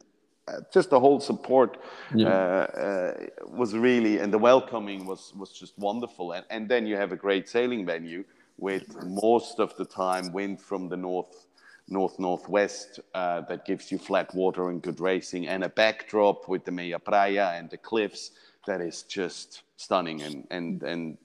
Uh, 0.46 0.60
just 0.70 0.90
the 0.90 1.00
whole 1.00 1.20
support 1.20 1.78
yeah. 2.14 2.28
uh, 2.28 2.78
uh, 2.78 3.12
was 3.48 3.72
really, 3.72 4.18
and 4.18 4.30
the 4.30 4.38
welcoming 4.38 5.06
was 5.06 5.32
was 5.34 5.52
just 5.52 5.78
wonderful. 5.78 6.32
And 6.32 6.44
and 6.50 6.68
then 6.68 6.86
you 6.86 6.96
have 6.96 7.12
a 7.12 7.16
great 7.16 7.48
sailing 7.48 7.86
venue 7.86 8.24
with 8.58 9.04
most 9.04 9.58
of 9.60 9.76
the 9.76 9.84
time 9.84 10.32
wind 10.32 10.60
from 10.60 10.88
the 10.88 10.96
north 10.96 11.46
north 11.88 12.18
northwest 12.18 13.00
uh, 13.14 13.42
that 13.42 13.66
gives 13.66 13.92
you 13.92 13.98
flat 13.98 14.34
water 14.34 14.70
and 14.70 14.80
good 14.82 15.00
racing, 15.00 15.48
and 15.48 15.64
a 15.64 15.68
backdrop 15.68 16.48
with 16.48 16.64
the 16.64 16.72
Meia 16.72 16.98
Praia 16.98 17.52
and 17.56 17.68
the 17.68 17.76
cliffs 17.76 18.30
that 18.66 18.80
is 18.80 19.02
just 19.02 19.62
stunning 19.76 20.22
and 20.22 20.46
and 20.50 20.82
and 20.82 21.18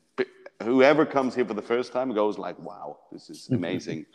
whoever 0.64 1.06
comes 1.06 1.36
here 1.36 1.46
for 1.46 1.54
the 1.54 1.62
first 1.62 1.94
time 1.94 2.14
goes 2.14 2.38
like, 2.38 2.60
"Wow, 2.60 2.98
this 3.12 3.30
is 3.30 3.50
amazing," 3.50 4.06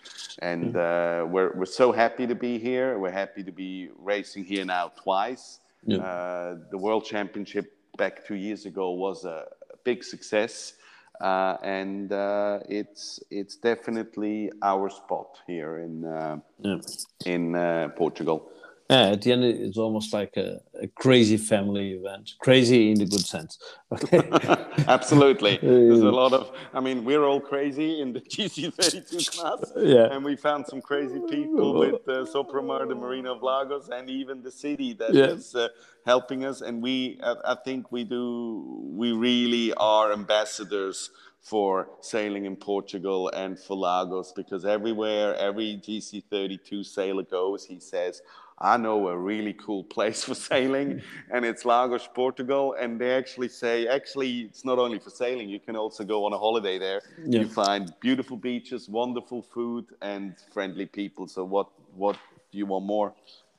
and 0.41 0.77
uh, 0.77 1.27
we're 1.29 1.53
we're 1.55 1.65
so 1.65 1.93
happy 1.93 2.27
to 2.27 2.35
be 2.35 2.59
here. 2.59 2.99
We're 2.99 3.11
happy 3.11 3.43
to 3.43 3.53
be 3.53 3.89
racing 3.99 4.45
here 4.45 4.65
now 4.65 4.93
twice. 5.03 5.61
Yeah. 5.87 5.99
Uh, 5.99 6.57
the 6.71 6.79
World 6.79 7.05
Championship 7.05 7.77
back 7.97 8.27
two 8.27 8.35
years 8.35 8.67
ago 8.67 8.93
was 8.93 9.25
a, 9.25 9.47
a 9.73 9.77
big 9.85 10.03
success, 10.03 10.75
uh, 11.21 11.57
and 11.63 12.13
uh, 12.13 12.59
it's 12.69 13.21
it's 13.31 13.57
definitely 13.57 14.51
our 14.63 14.91
spot 14.91 15.39
here 15.47 15.79
in 15.79 16.05
uh, 16.05 16.37
yeah. 16.61 16.79
in 17.27 17.55
uh, 17.55 17.89
Portugal. 17.97 18.51
Yeah, 18.91 19.13
at 19.13 19.23
the 19.23 19.33
end, 19.33 19.45
it's 19.45 19.79
almost 19.79 20.13
like 20.13 20.37
a, 20.37 20.61
a, 20.79 20.89
crazy 20.89 21.39
family 21.39 21.93
event. 21.93 22.35
Crazy 22.41 22.91
in 22.91 22.99
the 22.99 23.07
good 23.07 23.25
sense. 23.25 23.59
Okay. 23.91 24.29
Absolutely. 24.87 25.59
There's 25.63 26.01
a 26.01 26.11
lot 26.11 26.35
of, 26.35 26.51
I 26.75 26.81
mean, 26.81 27.03
we're 27.03 27.25
all 27.25 27.41
crazy 27.41 28.03
in 28.03 28.13
the 28.13 28.21
GC32 28.35 29.39
class. 29.39 29.73
Yeah. 29.77 30.13
And 30.13 30.23
we 30.23 30.37
found 30.37 30.67
some 30.67 30.83
crazy 30.83 31.19
people 31.31 31.79
with 31.79 32.07
uh, 32.07 32.27
Sopramar, 32.27 32.87
the 32.87 32.95
Marina 32.95 33.33
of 33.33 33.43
Lagos, 33.43 33.89
and 33.89 34.11
even 34.11 34.43
the 34.43 34.53
city 34.53 34.93
that 34.95 35.15
yeah. 35.15 35.25
is 35.29 35.55
uh, 35.55 35.69
helping 36.05 36.45
us. 36.45 36.61
And 36.61 36.83
we, 36.83 37.19
I, 37.23 37.37
I 37.53 37.57
think 37.65 37.91
we 37.91 38.05
do, 38.05 38.83
we 38.93 39.13
really 39.13 39.73
are 39.75 40.13
ambassadors 40.13 41.11
for 41.41 41.89
sailing 42.01 42.47
in 42.47 42.57
Portugal 42.57 43.29
and 43.29 43.59
for 43.59 43.77
Lagos 43.77 44.33
because 44.33 44.65
everywhere, 44.65 45.37
every 45.37 45.81
GC32 45.83 46.85
sailor 46.85 47.23
goes, 47.23 47.67
he 47.67 47.79
says, 47.79 48.23
I 48.59 48.77
know 48.77 49.09
a 49.09 49.19
really 49.19 49.53
cool 49.55 49.83
place 49.83 50.23
for 50.25 50.35
sailing, 50.35 51.03
and 51.33 51.45
it's 51.45 51.65
Lagos, 51.65 52.09
Portugal. 52.15 52.77
And 52.79 53.01
they 53.01 53.13
actually 53.13 53.49
say, 53.49 53.89
actually, 53.89 54.43
it's 54.43 54.65
not 54.65 54.79
only 54.79 54.99
for 54.99 55.11
sailing, 55.11 55.49
you 55.49 55.59
can 55.59 55.77
also 55.77 56.05
go 56.05 56.25
on 56.25 56.33
a 56.33 56.39
holiday 56.39 56.79
there. 56.79 57.03
Yeah. 57.27 57.41
You 57.41 57.49
find 57.49 57.93
beautiful 58.01 58.37
beaches, 58.37 58.89
wonderful 58.89 59.43
food, 59.43 59.87
and 60.03 60.35
friendly 60.53 60.87
people. 60.87 61.27
So, 61.27 61.45
what, 61.45 61.69
what 61.95 62.17
do 62.53 62.59
you 62.59 62.67
want 62.67 62.87
more? 62.87 63.13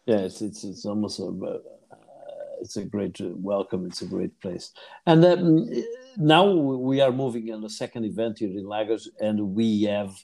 Yeah, 0.05 0.19
it's, 0.19 0.41
it's, 0.41 0.63
it's 0.63 0.85
almost 0.85 1.19
a, 1.19 1.25
uh, 1.25 1.57
it's 2.61 2.77
a 2.77 2.85
great 2.85 3.19
welcome. 3.19 3.85
It's 3.87 4.01
a 4.01 4.05
great 4.07 4.39
place. 4.39 4.71
And 5.05 5.25
um, 5.25 5.69
now 6.15 6.49
we 6.49 7.01
are 7.01 7.11
moving 7.11 7.53
on 7.53 7.61
the 7.61 7.69
second 7.69 8.05
event 8.05 8.39
here 8.39 8.49
in 8.49 8.65
Lagos, 8.65 9.09
and 9.19 9.55
we 9.55 9.83
have 9.83 10.15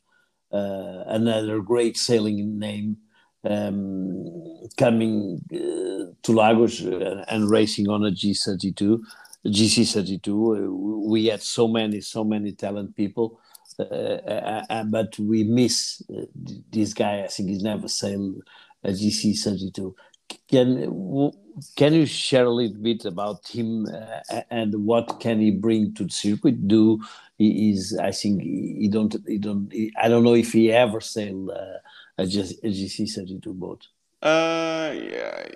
uh, 0.54 1.04
another 1.08 1.60
great 1.60 1.98
sailing 1.98 2.58
name 2.58 2.98
um, 3.44 4.26
coming 4.78 5.42
uh, 5.54 6.14
to 6.22 6.32
Lagos 6.32 6.84
uh, 6.84 7.26
and 7.28 7.50
racing 7.50 7.90
on 7.90 8.06
a 8.06 8.12
G32, 8.12 9.02
GC32. 9.46 10.28
Uh, 10.28 10.72
we 11.10 11.26
had 11.28 11.42
so 11.42 11.68
many, 11.68 12.02
so 12.02 12.24
many 12.24 12.52
talent 12.52 12.96
people, 12.96 13.40
uh, 13.80 13.84
uh, 13.84 14.66
uh 14.70 14.84
but 14.84 15.18
we 15.20 15.44
miss 15.44 16.04
this 16.72 16.94
guy. 16.94 17.24
I 17.24 17.28
think 17.28 17.50
he's 17.50 17.64
never 17.64 17.88
sailed 17.88 18.44
a 18.84 18.90
GC32. 18.90 19.94
Can 20.50 21.32
can 21.76 21.94
you 21.94 22.06
share 22.06 22.46
a 22.46 22.50
little 22.50 22.78
bit 22.78 23.04
about 23.04 23.46
him 23.48 23.86
and 24.50 24.74
what 24.86 25.20
can 25.20 25.42
he 25.42 25.52
bring 25.52 25.94
to 25.96 26.06
the 26.06 26.10
circuit? 26.10 26.68
Do 26.68 27.02
he 27.38 27.72
is 27.72 27.98
I 27.98 28.12
think 28.12 28.42
he 28.42 28.88
don't 28.90 29.14
he 29.28 29.38
don't 29.38 29.72
he, 29.72 29.92
I 30.02 30.08
don't 30.08 30.24
know 30.24 30.36
if 30.36 30.54
he 30.54 30.72
ever 30.72 31.02
sailed 31.02 31.52
a, 32.17 32.24
GC32 32.24 33.45
boat? 33.54 33.88
Uh, 34.21 34.93
yeah. 34.93 35.47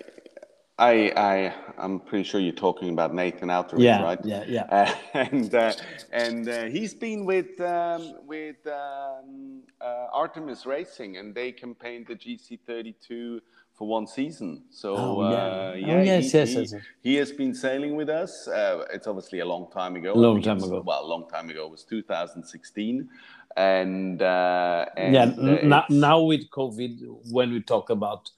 I, 0.77 1.13
I, 1.15 1.55
I'm 1.77 2.01
pretty 2.01 2.25
sure 2.25 2.41
you're 2.41 2.51
talking 2.51 2.89
about 2.89 3.13
Nathan 3.13 3.47
Outteridge, 3.47 3.79
yeah, 3.79 4.03
right? 4.03 4.19
Yeah, 4.25 4.43
yeah. 4.45 4.63
Uh, 4.63 4.93
and 5.13 5.55
uh, 5.55 5.71
and 6.11 6.49
uh, 6.49 6.63
he's 6.65 6.93
been 6.93 7.25
with 7.25 7.61
um, 7.61 8.15
with 8.25 8.57
um, 8.67 9.61
uh, 9.79 10.07
Artemis 10.11 10.65
Racing, 10.65 11.15
and 11.15 11.33
they 11.33 11.53
campaigned 11.53 12.07
the 12.07 12.15
GC32 12.15 13.39
for 13.77 13.87
one 13.87 14.07
season. 14.07 14.63
So 14.71 14.95
oh, 14.95 15.31
yeah, 15.31 15.37
uh, 15.37 15.73
yeah 15.75 15.93
oh, 15.93 16.01
yes, 16.03 16.31
he, 16.31 16.37
yes, 16.37 16.49
he, 16.49 16.59
yes, 16.59 16.73
he, 17.01 17.15
has 17.15 17.31
been 17.31 17.53
sailing 17.53 17.95
with 17.95 18.09
us. 18.09 18.47
Uh, 18.47 18.85
it's 18.93 19.07
obviously 19.07 19.39
a 19.39 19.45
long 19.45 19.69
time 19.71 19.95
ago. 19.95 20.13
A 20.13 20.15
long 20.15 20.41
time 20.41 20.63
ago. 20.63 20.81
Well, 20.85 21.03
a 21.03 21.05
long 21.05 21.27
time 21.29 21.49
ago. 21.49 21.65
It 21.65 21.71
was 21.71 21.83
2016 21.83 23.09
and, 23.57 24.21
uh, 24.21 24.85
and 24.97 25.13
yeah 25.13 25.23
uh, 25.23 25.59
now, 25.63 25.85
now 25.89 26.21
with 26.21 26.49
covid 26.49 26.99
when 27.31 27.51
we 27.51 27.61
talk 27.61 27.89
about 27.89 28.29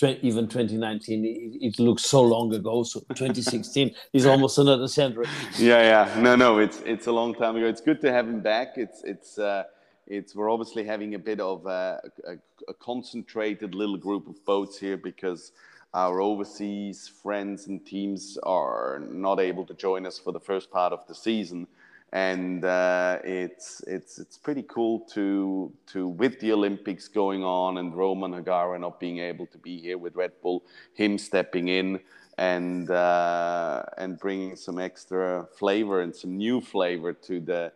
even 0.00 0.46
2019 0.46 1.24
it, 1.24 1.28
it, 1.66 1.78
looks 1.80 2.04
so 2.04 2.22
long 2.22 2.52
ago 2.54 2.82
so 2.82 3.00
2016 3.08 3.94
is 4.12 4.26
almost 4.26 4.58
another 4.58 4.88
century 4.88 5.26
yeah 5.58 6.06
yeah 6.08 6.20
no 6.20 6.36
no 6.36 6.58
it's 6.58 6.80
it's 6.84 7.06
a 7.06 7.12
long 7.12 7.34
time 7.34 7.56
ago 7.56 7.66
it's 7.66 7.80
good 7.80 8.00
to 8.00 8.12
have 8.12 8.28
him 8.28 8.40
back 8.40 8.74
it's 8.76 9.02
it's 9.04 9.38
uh, 9.38 9.64
it's 10.08 10.34
we're 10.34 10.50
obviously 10.50 10.84
having 10.84 11.14
a 11.14 11.18
bit 11.18 11.40
of 11.40 11.66
a, 11.66 12.00
a, 12.26 12.32
a 12.68 12.74
concentrated 12.74 13.74
little 13.74 13.96
group 13.96 14.26
of 14.26 14.42
boats 14.44 14.78
here 14.78 14.96
because 14.96 15.52
our 15.94 16.20
overseas 16.20 17.08
friends 17.22 17.66
and 17.66 17.84
teams 17.86 18.38
are 18.42 19.02
not 19.10 19.40
able 19.40 19.64
to 19.66 19.74
join 19.74 20.06
us 20.06 20.18
for 20.18 20.32
the 20.32 20.40
first 20.40 20.70
part 20.70 20.92
of 20.92 21.06
the 21.06 21.14
season. 21.14 21.66
And 22.12 22.64
uh, 22.64 23.18
it's 23.22 23.82
it's 23.86 24.18
it's 24.18 24.38
pretty 24.38 24.62
cool 24.62 25.00
to 25.12 25.70
to 25.88 26.08
with 26.08 26.40
the 26.40 26.52
Olympics 26.52 27.06
going 27.06 27.44
on 27.44 27.76
and 27.76 27.94
Roman 27.94 28.32
Hagara 28.32 28.80
not 28.80 28.98
being 28.98 29.18
able 29.18 29.46
to 29.46 29.58
be 29.58 29.78
here 29.78 29.98
with 29.98 30.16
Red 30.16 30.32
Bull, 30.40 30.64
him 30.94 31.18
stepping 31.18 31.68
in 31.68 32.00
and 32.38 32.90
uh, 32.90 33.82
and 33.98 34.18
bringing 34.18 34.56
some 34.56 34.78
extra 34.78 35.46
flavor 35.58 36.00
and 36.00 36.16
some 36.16 36.38
new 36.38 36.62
flavor 36.62 37.12
to 37.12 37.40
the 37.40 37.72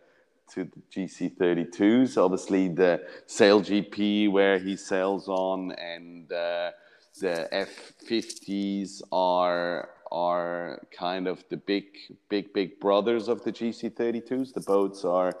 to 0.53 0.65
the 0.65 0.81
GC32s. 0.91 2.17
Obviously, 2.17 2.67
the 2.67 3.05
Sail 3.25 3.61
GP 3.61 4.31
where 4.31 4.59
he 4.59 4.75
sails 4.75 5.27
on 5.27 5.71
and 5.73 6.31
uh, 6.31 6.71
the 7.19 7.47
F50s 7.51 9.01
are 9.11 9.89
are 10.11 10.79
kind 10.95 11.27
of 11.27 11.43
the 11.49 11.57
big, 11.57 11.85
big, 12.29 12.53
big 12.53 12.79
brothers 12.79 13.27
of 13.27 13.43
the 13.43 13.51
GC32s. 13.51 14.53
The 14.53 14.61
boats 14.61 15.03
are 15.03 15.33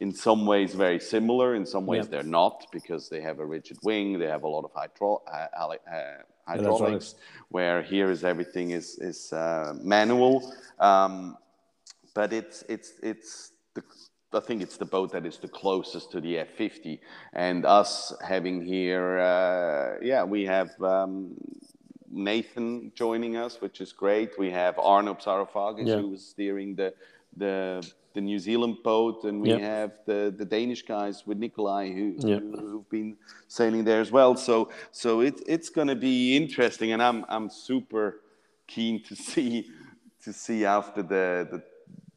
in 0.00 0.12
some 0.12 0.44
ways 0.44 0.74
very 0.74 1.00
similar. 1.00 1.54
In 1.54 1.64
some 1.64 1.86
ways, 1.86 2.02
yep. 2.04 2.10
they're 2.10 2.22
not 2.22 2.66
because 2.70 3.08
they 3.08 3.22
have 3.22 3.38
a 3.38 3.46
rigid 3.46 3.78
wing. 3.82 4.18
They 4.18 4.26
have 4.26 4.42
a 4.42 4.48
lot 4.48 4.64
of 4.64 4.72
hydro- 4.74 5.22
uh, 5.26 5.46
uh, 5.56 5.98
hydraulics. 6.46 7.14
Where 7.48 7.82
here 7.82 8.10
is 8.10 8.22
everything 8.22 8.70
is 8.70 8.98
is 8.98 9.32
uh, 9.32 9.74
manual. 9.80 10.54
Um, 10.78 11.38
but 12.14 12.32
it's 12.32 12.64
it's 12.68 12.92
it's 13.02 13.52
the 13.74 13.82
I 14.32 14.40
think 14.40 14.62
it's 14.62 14.76
the 14.76 14.84
boat 14.84 15.12
that 15.12 15.24
is 15.24 15.38
the 15.38 15.48
closest 15.48 16.12
to 16.12 16.20
the 16.20 16.36
F50, 16.36 16.98
and 17.32 17.64
us 17.64 18.12
having 18.22 18.62
here, 18.62 19.18
uh, 19.18 19.96
yeah, 20.02 20.22
we 20.22 20.44
have 20.44 20.70
um, 20.82 21.34
Nathan 22.10 22.92
joining 22.94 23.36
us, 23.36 23.60
which 23.60 23.80
is 23.80 23.92
great. 23.92 24.38
We 24.38 24.50
have 24.50 24.78
Arnaud 24.78 25.14
Psarofaghis, 25.14 25.86
yeah. 25.86 25.96
who 25.96 26.08
was 26.08 26.24
steering 26.24 26.74
the 26.74 26.92
the 27.36 27.86
the 28.14 28.20
New 28.20 28.38
Zealand 28.38 28.78
boat, 28.82 29.24
and 29.24 29.40
we 29.40 29.50
have 29.50 29.92
the, 30.04 30.34
the 30.36 30.44
Danish 30.44 30.82
guys 30.82 31.26
with 31.26 31.38
Nikolai 31.38 31.92
who, 31.92 32.16
who 32.20 32.78
have 32.78 32.90
been 32.90 33.16
sailing 33.46 33.84
there 33.84 34.00
as 34.00 34.10
well. 34.10 34.34
So 34.36 34.70
so 34.90 35.20
it, 35.20 35.40
it's 35.46 35.68
going 35.68 35.88
to 35.88 35.96
be 35.96 36.36
interesting, 36.36 36.92
and 36.92 37.02
I'm 37.02 37.24
I'm 37.28 37.48
super 37.48 38.20
keen 38.66 39.02
to 39.04 39.14
see 39.16 39.70
to 40.24 40.32
see 40.32 40.64
after 40.64 41.02
the 41.02 41.48
the, 41.50 41.62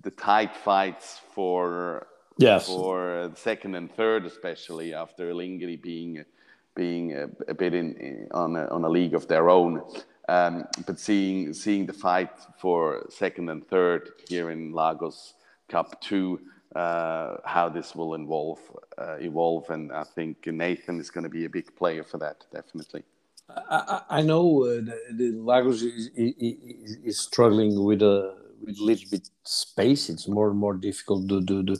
the 0.04 0.12
tight 0.12 0.56
fights 0.56 1.22
for 1.34 2.08
yes. 2.38 2.68
for 2.68 3.32
second 3.36 3.76
and 3.76 3.92
third, 3.92 4.26
especially 4.26 4.94
after 4.94 5.32
Alinghi 5.32 5.82
being 5.82 6.26
being 6.76 7.14
a, 7.14 7.28
a 7.50 7.54
bit 7.54 7.74
in, 7.74 7.96
in, 7.98 8.28
on 8.32 8.56
a, 8.56 8.66
on 8.68 8.84
a 8.86 8.90
league 8.90 9.14
of 9.14 9.28
their 9.28 9.50
own. 9.50 9.82
Um, 10.30 10.66
but 10.86 11.00
seeing 11.00 11.54
seeing 11.54 11.86
the 11.86 11.94
fight 11.94 12.32
for 12.58 13.06
second 13.10 13.50
and 13.50 13.68
third 13.68 14.12
here 14.30 14.52
in 14.52 14.72
Lagos 14.72 15.34
Cup 15.68 16.00
two, 16.02 16.40
uh, 16.76 17.38
how 17.44 17.70
this 17.70 17.96
will 17.96 18.16
evolve, 18.16 18.60
uh, 18.98 19.18
evolve, 19.20 19.70
and 19.70 19.92
I 19.92 20.04
think 20.04 20.48
Nathan 20.48 21.00
is 21.00 21.10
going 21.10 21.24
to 21.24 21.30
be 21.30 21.46
a 21.46 21.50
big 21.50 21.76
player 21.76 22.04
for 22.04 22.18
that, 22.20 22.46
definitely. 22.54 23.04
I, 23.50 24.02
I 24.10 24.22
know 24.22 24.64
uh, 24.64 24.76
the, 24.76 24.98
the, 25.12 25.32
Lagos 25.32 25.82
is, 25.82 26.10
is, 26.16 26.98
is, 27.04 27.20
struggling 27.20 27.84
with 27.84 28.02
a 28.02 28.36
little 28.66 29.10
bit 29.10 29.30
space. 29.44 30.10
It's 30.10 30.28
more 30.28 30.50
and 30.50 30.60
more 30.60 30.74
difficult. 30.74 31.28
The 31.28 31.40
the 31.42 31.80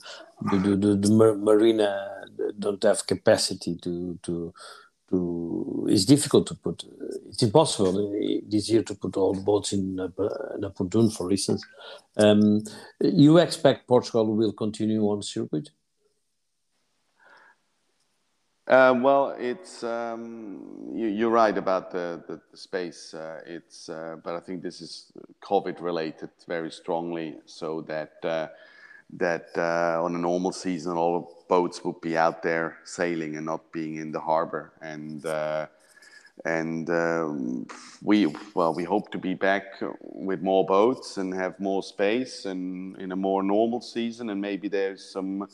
the, 0.52 0.76
the, 0.76 0.96
the, 0.96 1.36
marina 1.36 2.26
don't 2.58 2.84
have 2.84 3.06
capacity 3.06 3.78
to 3.84 4.18
to 4.24 4.54
to. 5.10 5.88
It's 5.90 6.06
difficult 6.06 6.48
to 6.48 6.56
put. 6.56 6.84
It's 7.30 7.44
impossible 7.44 8.14
this 8.48 8.70
year 8.70 8.84
to 8.84 8.96
put 8.96 9.18
all 9.18 9.34
the 9.34 9.42
boats 9.42 9.74
in 9.74 10.00
a 10.00 10.70
pontoon, 10.70 11.10
for 11.12 11.32
instance. 11.32 11.66
Um, 12.18 12.64
you 13.00 13.38
expect 13.38 13.88
Portugal 13.88 14.36
will 14.36 14.54
continue 14.54 15.04
on 15.04 15.22
circuit? 15.22 15.70
Uh, 18.68 18.94
well, 19.02 19.36
it's 19.40 19.84
um, 19.84 20.92
you, 20.94 21.28
are 21.28 21.32
right 21.32 21.58
about 21.58 21.92
the, 21.92 22.24
the, 22.28 22.40
the 22.52 22.58
space. 22.58 23.14
Uh, 23.14 23.42
it's 23.46 23.90
uh, 23.90 24.18
but 24.24 24.36
I 24.36 24.40
think 24.40 24.62
this 24.62 24.82
is 24.82 25.12
COVID 25.42 25.82
related 25.82 26.30
very 26.48 26.70
strongly, 26.70 27.38
so 27.46 27.82
that 27.82 28.14
uh, 28.24 28.48
that 29.18 29.48
uh, 29.58 30.04
on 30.04 30.16
a 30.16 30.20
normal 30.20 30.52
season 30.52 30.96
all 30.96 31.44
boats 31.50 31.84
would 31.84 32.00
be 32.02 32.16
out 32.16 32.44
there 32.44 32.78
sailing 32.84 33.36
and 33.36 33.48
not 33.48 33.72
being 33.72 33.96
in 33.96 34.12
the 34.12 34.20
harbor, 34.20 34.72
and 34.80 35.26
uh, 35.26 35.66
and 36.46 36.88
um, 36.92 37.66
we 38.04 38.28
well 38.54 38.76
we 38.76 38.84
hope 38.84 39.12
to 39.12 39.18
be 39.18 39.34
back 39.34 39.82
with 40.02 40.42
more 40.44 40.68
boats 40.68 41.18
and 41.18 41.34
have 41.34 41.60
more 41.60 41.82
space 41.82 42.46
and 42.46 42.96
in 43.02 43.12
a 43.12 43.16
more 43.16 43.42
normal 43.42 43.82
season, 43.82 44.30
and 44.30 44.40
maybe 44.40 44.68
there's 44.68 45.04
some 45.04 45.48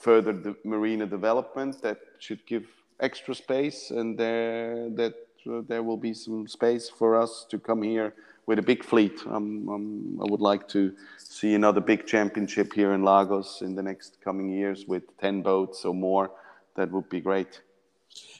further 0.00 0.32
the 0.32 0.54
marina 0.64 1.06
development 1.06 1.82
that 1.82 1.98
should 2.18 2.44
give 2.46 2.64
extra 3.00 3.34
space, 3.34 3.90
and 3.90 4.18
there 4.18 4.90
that 4.90 5.14
uh, 5.50 5.62
there 5.68 5.82
will 5.82 5.96
be 5.96 6.14
some 6.14 6.46
space 6.46 6.90
for 6.90 7.16
us 7.16 7.46
to 7.50 7.58
come 7.58 7.82
here 7.82 8.14
with 8.46 8.58
a 8.58 8.62
big 8.62 8.82
fleet. 8.84 9.20
Um, 9.26 9.68
um, 9.68 10.20
I 10.22 10.30
would 10.30 10.40
like 10.40 10.66
to 10.68 10.92
see 11.18 11.54
another 11.54 11.80
big 11.80 12.06
championship 12.06 12.72
here 12.72 12.92
in 12.92 13.02
Lagos 13.04 13.60
in 13.62 13.74
the 13.74 13.82
next 13.82 14.18
coming 14.24 14.48
years 14.48 14.86
with 14.86 15.04
ten 15.18 15.42
boats 15.42 15.84
or 15.84 15.94
more. 15.94 16.30
That 16.76 16.90
would 16.90 17.08
be 17.08 17.20
great. 17.20 17.62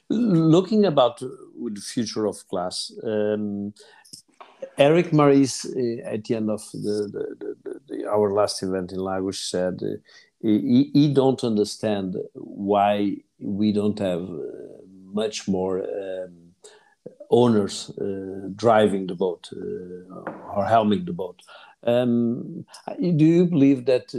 Looking 0.09 0.85
about 0.85 1.21
with 1.55 1.75
the 1.75 1.81
future 1.81 2.25
of 2.25 2.47
class, 2.47 2.91
um, 3.03 3.73
Erik 4.77 5.13
Maris 5.13 5.65
uh, 5.65 6.01
at 6.03 6.23
the 6.23 6.35
end 6.35 6.49
of 6.49 6.63
the, 6.71 7.35
the, 7.39 7.55
the, 7.87 8.09
our 8.09 8.33
last 8.33 8.63
event 8.63 8.91
in 8.91 8.99
Lagos 8.99 9.39
said 9.39 9.79
uh, 9.83 9.97
he, 10.41 10.89
he 10.93 11.13
don't 11.13 11.43
understand 11.43 12.15
why 12.33 13.17
we 13.39 13.71
don't 13.71 13.99
have 13.99 14.23
uh, 14.23 14.43
much 15.11 15.47
more 15.47 15.79
um, 15.79 16.53
owners 17.29 17.89
uh, 18.01 18.49
driving 18.55 19.07
the 19.07 19.15
boat 19.15 19.49
uh, 19.53 20.55
or 20.55 20.65
helming 20.65 21.05
the 21.05 21.13
boat. 21.13 21.41
Um, 21.83 22.65
do 22.99 23.25
you 23.25 23.45
believe 23.45 23.85
that 23.85 24.13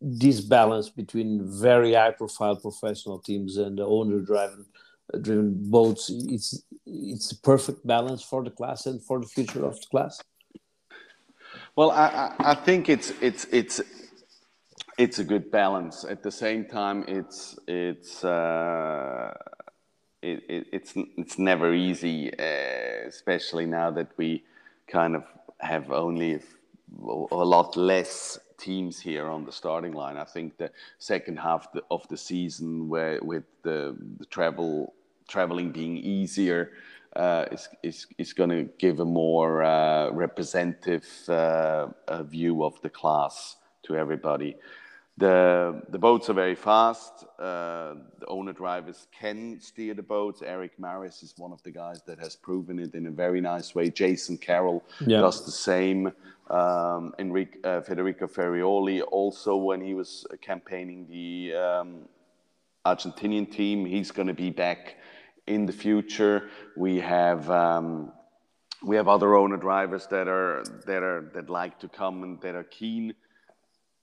this 0.00 0.40
balance 0.40 0.90
between 0.90 1.40
very 1.60 1.94
high-profile 1.94 2.56
professional 2.56 3.18
teams 3.18 3.56
and 3.56 3.78
the 3.78 3.86
owner-driven 3.86 4.66
driven 5.22 5.54
boats 5.70 6.10
it's 6.10 6.62
it's 6.84 7.32
a 7.32 7.36
perfect 7.40 7.86
balance 7.86 8.22
for 8.22 8.44
the 8.44 8.50
class 8.50 8.84
and 8.84 9.02
for 9.02 9.20
the 9.20 9.26
future 9.26 9.64
of 9.64 9.80
the 9.80 9.86
class? 9.90 10.20
Well, 11.76 11.90
I, 11.90 12.34
I 12.40 12.54
think 12.54 12.88
it's 12.88 13.12
it's 13.20 13.46
it's 13.46 13.80
it's 14.98 15.20
a 15.20 15.24
good 15.24 15.50
balance. 15.50 16.04
At 16.04 16.22
the 16.22 16.30
same 16.30 16.64
time, 16.64 17.04
it's 17.06 17.56
it's 17.66 18.24
uh, 18.24 19.32
it, 20.20 20.42
it, 20.48 20.66
it's 20.72 20.92
it's 21.16 21.38
never 21.38 21.72
easy, 21.72 22.30
uh, 22.38 23.06
especially 23.06 23.64
now 23.64 23.90
that 23.92 24.10
we 24.16 24.44
kind 24.88 25.14
of 25.14 25.24
have 25.60 25.90
only 25.92 26.40
a 27.30 27.44
lot 27.44 27.76
less 27.76 28.38
teams 28.58 28.98
here 28.98 29.28
on 29.28 29.44
the 29.44 29.52
starting 29.52 29.92
line. 29.92 30.16
I 30.16 30.24
think 30.24 30.58
the 30.58 30.70
second 30.98 31.38
half 31.38 31.68
of 31.90 32.06
the 32.08 32.16
season, 32.16 32.88
where 32.88 33.20
with 33.22 33.44
the, 33.62 33.96
the 34.18 34.26
travel 34.26 34.94
traveling 35.28 35.70
being 35.70 35.96
easier, 35.96 36.72
uh, 37.14 37.44
is 37.52 37.68
is 37.84 38.06
is 38.18 38.32
going 38.32 38.50
to 38.50 38.64
give 38.78 38.98
a 38.98 39.04
more 39.04 39.62
uh, 39.62 40.10
representative 40.10 41.06
uh, 41.28 41.86
view 42.24 42.64
of 42.64 42.80
the 42.82 42.90
class 42.90 43.56
to 43.84 43.96
everybody. 43.96 44.56
The, 45.18 45.82
the 45.88 45.98
boats 45.98 46.30
are 46.30 46.34
very 46.34 46.54
fast. 46.54 47.24
Uh, 47.40 47.94
the 48.20 48.26
owner 48.28 48.52
drivers 48.52 49.08
can 49.10 49.60
steer 49.60 49.92
the 49.94 50.02
boats. 50.02 50.42
Erik 50.42 50.78
Maris 50.78 51.24
is 51.24 51.34
one 51.36 51.50
of 51.50 51.60
the 51.64 51.72
guys 51.72 52.02
that 52.06 52.20
has 52.20 52.36
proven 52.36 52.78
it 52.78 52.94
in 52.94 53.06
a 53.06 53.10
very 53.10 53.40
nice 53.40 53.74
way. 53.74 53.90
Jason 53.90 54.38
Carroll 54.38 54.84
yeah. 55.00 55.20
does 55.20 55.44
the 55.44 55.50
same. 55.50 56.12
Um, 56.50 57.14
Enrique, 57.18 57.58
uh, 57.64 57.80
Federico 57.80 58.28
Ferioli 58.28 59.02
also, 59.10 59.56
when 59.56 59.80
he 59.80 59.92
was 59.92 60.24
campaigning 60.40 61.08
the 61.08 61.54
um, 61.54 62.08
Argentinian 62.86 63.50
team, 63.50 63.86
he's 63.86 64.12
going 64.12 64.28
to 64.28 64.34
be 64.34 64.50
back 64.50 64.98
in 65.48 65.66
the 65.66 65.72
future. 65.72 66.48
We 66.76 67.00
have 67.00 67.50
um, 67.50 68.12
we 68.84 68.94
have 68.94 69.08
other 69.08 69.34
owner 69.34 69.56
drivers 69.56 70.06
that 70.08 70.28
are 70.28 70.62
that 70.86 71.02
are 71.02 71.30
that 71.34 71.50
like 71.50 71.80
to 71.80 71.88
come 71.88 72.22
and 72.22 72.40
that 72.42 72.54
are 72.54 72.64
keen 72.64 73.14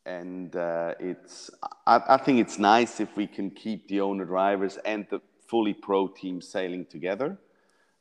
and 0.05 0.55
uh, 0.55 0.93
it's 0.99 1.49
I, 1.87 2.01
I, 2.09 2.17
think 2.17 2.39
it's 2.39 2.59
nice 2.59 2.99
if 2.99 3.15
we 3.17 3.27
can 3.27 3.49
keep 3.49 3.87
the 3.87 4.01
owner 4.01 4.25
drivers 4.25 4.77
and 4.85 5.07
the 5.09 5.19
fully 5.47 5.73
pro 5.73 6.07
team 6.07 6.41
sailing 6.41 6.85
together 6.85 7.37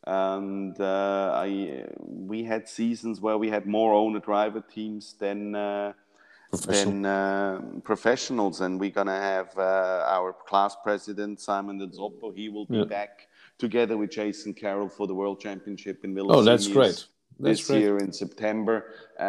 and 0.07 0.79
uh, 0.81 1.33
I, 1.35 1.85
we 1.99 2.45
had 2.45 2.69
seasons 2.69 3.21
where 3.21 3.39
we 3.39 3.49
had 3.49 3.67
more 3.67 3.95
owner 3.95 4.21
driver 4.21 4.61
teams 4.61 5.15
than 5.19 5.55
uh, 5.55 5.95
Professional. 6.51 6.93
than 6.93 7.07
uh, 7.07 7.61
professionals 7.83 8.61
and 8.61 8.79
we're 8.79 8.91
gonna 8.91 9.21
have 9.21 9.57
uh, 9.57 10.05
our 10.07 10.33
class 10.33 10.77
president 10.83 11.41
Simon 11.41 11.79
Delzoppo 11.81 12.35
he 12.35 12.49
will 12.49 12.67
be 12.67 12.79
yeah. 12.79 12.85
back 12.85 13.29
together 13.59 13.97
with 13.97 14.11
Jason 14.11 14.53
Carroll 14.53 14.89
for 14.89 15.07
the 15.07 15.15
World 15.15 15.41
Championship 15.41 16.05
in 16.05 16.15
Villa 16.15 16.37
Oh, 16.37 16.43
that's 16.43 16.69
great 16.69 17.07
this 17.39 17.67
great. 17.67 17.81
year 17.81 17.99
in 17.99 18.13
September, 18.13 18.87
uh, 19.19 19.23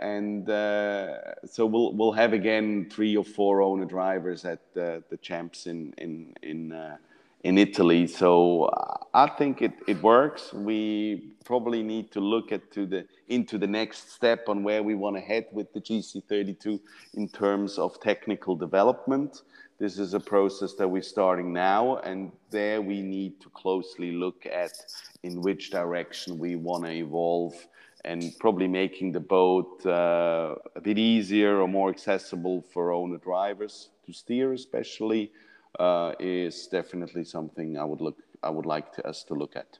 and 0.00 0.48
uh, 0.48 1.34
so 1.46 1.66
we'll 1.66 1.92
we'll 1.94 2.12
have 2.12 2.32
again 2.32 2.88
three 2.90 3.16
or 3.16 3.24
four 3.24 3.62
owner 3.62 3.84
drivers 3.84 4.44
at 4.44 4.60
the, 4.74 5.02
the 5.10 5.16
champs 5.18 5.66
in 5.66 5.92
in 5.98 6.32
in 6.42 6.72
uh, 6.72 6.96
in 7.44 7.58
Italy. 7.58 8.06
So 8.06 8.70
I 9.14 9.28
think 9.38 9.62
it, 9.62 9.72
it 9.86 10.02
works. 10.02 10.52
We 10.52 11.32
probably 11.44 11.82
need 11.82 12.10
to 12.12 12.20
look 12.20 12.52
at 12.52 12.70
to 12.72 12.86
the 12.86 13.06
into 13.28 13.58
the 13.58 13.66
next 13.66 14.12
step 14.12 14.48
on 14.48 14.62
where 14.62 14.82
we 14.82 14.94
want 14.94 15.16
to 15.16 15.20
head 15.20 15.46
with 15.52 15.72
the 15.72 15.80
GC32 15.80 16.80
in 17.14 17.28
terms 17.28 17.78
of 17.78 18.00
technical 18.00 18.56
development. 18.56 19.42
This 19.78 19.98
is 19.98 20.14
a 20.14 20.20
process 20.20 20.74
that 20.74 20.88
we're 20.88 21.02
starting 21.02 21.52
now, 21.52 21.98
and 21.98 22.32
there 22.50 22.82
we 22.82 23.00
need 23.00 23.40
to 23.40 23.48
closely 23.50 24.10
look 24.10 24.44
at 24.46 24.72
in 25.22 25.40
which 25.40 25.70
direction 25.70 26.38
we 26.38 26.56
want 26.56 26.84
to 26.84 26.90
evolve 26.90 27.54
and 28.04 28.32
probably 28.40 28.66
making 28.66 29.12
the 29.12 29.20
boat 29.20 29.84
uh, 29.86 30.54
a 30.74 30.80
bit 30.80 30.98
easier 30.98 31.60
or 31.60 31.68
more 31.68 31.90
accessible 31.90 32.64
for 32.72 32.92
owner 32.92 33.18
drivers 33.18 33.90
to 34.06 34.12
steer, 34.12 34.52
especially, 34.52 35.30
uh, 35.78 36.12
is 36.18 36.66
definitely 36.66 37.24
something 37.24 37.78
I 37.78 37.84
would 37.84 38.00
look 38.00 38.16
I 38.42 38.50
would 38.50 38.66
like 38.66 38.92
to, 38.94 39.06
us 39.06 39.24
to 39.24 39.34
look 39.34 39.56
at. 39.56 39.78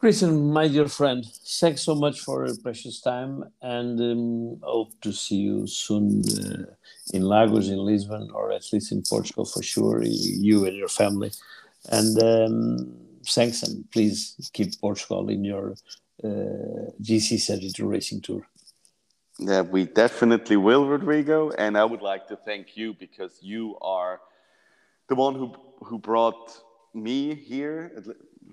Christian, 0.00 0.50
my 0.50 0.66
dear 0.66 0.88
friend, 0.88 1.24
thanks 1.60 1.82
so 1.82 1.94
much 1.94 2.20
for 2.20 2.46
your 2.46 2.56
precious 2.56 3.02
time 3.02 3.44
and 3.60 4.00
um, 4.00 4.58
hope 4.62 4.98
to 5.02 5.12
see 5.12 5.36
you 5.36 5.66
soon 5.66 6.22
uh, 6.26 6.64
in 7.12 7.22
Lagos, 7.22 7.68
in 7.68 7.76
Lisbon, 7.76 8.30
or 8.32 8.50
at 8.50 8.64
least 8.72 8.92
in 8.92 9.02
Portugal 9.02 9.44
for 9.44 9.62
sure, 9.62 10.02
you 10.02 10.64
and 10.64 10.74
your 10.74 10.88
family. 10.88 11.30
And 11.90 12.22
um, 12.22 12.96
thanks, 13.26 13.62
and 13.62 13.84
please 13.90 14.50
keep 14.54 14.80
Portugal 14.80 15.28
in 15.28 15.44
your 15.44 15.74
uh, 16.24 16.88
GC32 17.02 17.80
Racing 17.80 18.22
Tour. 18.22 18.46
Yeah, 19.40 19.62
we 19.62 19.86
definitely 19.86 20.58
will, 20.58 20.86
Rodrigo. 20.86 21.50
And 21.52 21.78
I 21.78 21.84
would 21.84 22.02
like 22.02 22.28
to 22.28 22.36
thank 22.36 22.76
you 22.76 22.94
because 22.94 23.38
you 23.42 23.78
are 23.80 24.20
the 25.08 25.14
one 25.14 25.34
who 25.34 25.54
who 25.82 25.98
brought 25.98 26.62
me 26.94 27.34
here 27.34 28.04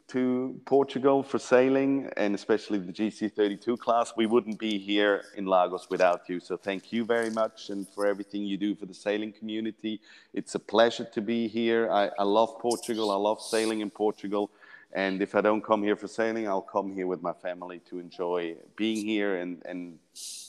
to 0.07 0.61
Portugal 0.65 1.23
for 1.23 1.39
sailing 1.39 2.09
and 2.17 2.35
especially 2.35 2.79
the 2.79 2.93
GC32 2.93 3.77
class. 3.79 4.13
We 4.15 4.27
wouldn't 4.27 4.59
be 4.59 4.77
here 4.79 5.25
in 5.35 5.45
Lagos 5.45 5.89
without 5.89 6.29
you. 6.29 6.39
So 6.39 6.55
thank 6.57 6.93
you 6.93 7.03
very 7.03 7.29
much 7.29 7.69
and 7.69 7.87
for 7.89 8.05
everything 8.07 8.43
you 8.43 8.57
do 8.57 8.75
for 8.75 8.85
the 8.85 8.93
sailing 8.93 9.33
community. 9.33 9.99
It's 10.33 10.55
a 10.55 10.59
pleasure 10.59 11.05
to 11.05 11.21
be 11.21 11.49
here. 11.49 11.91
I, 11.91 12.11
I 12.19 12.23
love 12.23 12.59
Portugal. 12.59 13.11
I 13.11 13.15
love 13.17 13.41
sailing 13.41 13.81
in 13.81 13.89
Portugal. 13.89 14.51
And 14.93 15.21
if 15.21 15.35
I 15.35 15.41
don't 15.41 15.61
come 15.61 15.83
here 15.83 15.95
for 15.95 16.07
sailing, 16.07 16.47
I'll 16.47 16.61
come 16.61 16.91
here 16.91 17.07
with 17.07 17.21
my 17.21 17.33
family 17.33 17.79
to 17.89 17.99
enjoy 17.99 18.55
being 18.75 19.05
here 19.05 19.37
and, 19.37 19.61
and 19.65 19.99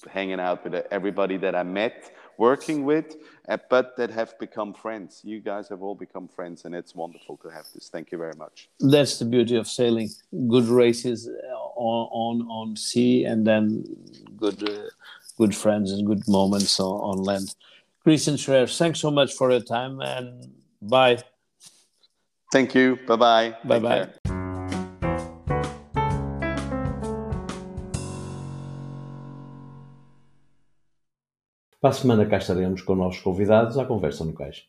hanging 0.09 0.39
out 0.39 0.64
with 0.64 0.74
everybody 0.91 1.36
that 1.39 1.55
I 1.57 1.64
met, 1.64 2.14
working 2.39 2.84
with, 2.84 3.16
uh, 3.49 3.59
but 3.68 3.97
that 3.97 4.11
have 4.11 4.39
become 4.39 4.72
friends. 4.72 5.22
You 5.24 5.41
guys 5.41 5.68
have 5.68 5.82
all 5.82 5.97
become 5.97 6.28
friends, 6.28 6.64
and 6.64 6.74
it's 6.74 6.95
wonderful 6.95 7.36
to 7.39 7.49
have 7.49 7.66
this. 7.74 7.89
Thank 7.89 8.12
you 8.12 8.18
very 8.18 8.36
much. 8.39 8.68
That's 8.78 9.18
the 9.18 9.24
beauty 9.24 9.57
of 9.57 9.66
sailing: 9.66 10.09
good 10.49 10.66
races 10.66 11.28
uh, 11.28 11.57
on 11.57 12.09
on, 12.12 12.49
on 12.49 12.76
sea, 12.76 13.24
and 13.24 13.45
then 13.45 13.84
good 14.36 14.68
uh, 14.68 14.89
good 15.36 15.55
friends 15.55 15.91
and 15.93 16.07
good 16.07 16.26
moments 16.28 16.78
on, 16.78 17.01
on 17.11 17.24
land. 17.24 17.55
Christian 18.05 18.36
Scherrer, 18.36 18.74
thanks 18.78 19.01
so 19.01 19.11
much 19.11 19.34
for 19.34 19.51
your 19.51 19.61
time, 19.61 20.01
and 20.01 20.53
bye. 20.80 21.18
Thank 22.53 22.74
you. 22.74 22.99
Bye 23.07 23.16
bye. 23.16 23.57
Bye 23.64 23.78
bye. 23.78 24.09
Para 31.81 31.91
a 31.91 31.93
semana 31.93 32.26
cá 32.26 32.39
estaremos 32.39 32.83
com 32.83 32.97
nossos 32.97 33.20
convidados 33.20 33.79
à 33.79 33.85
conversa 33.85 34.24
no 34.24 34.35
cais. 34.35 34.66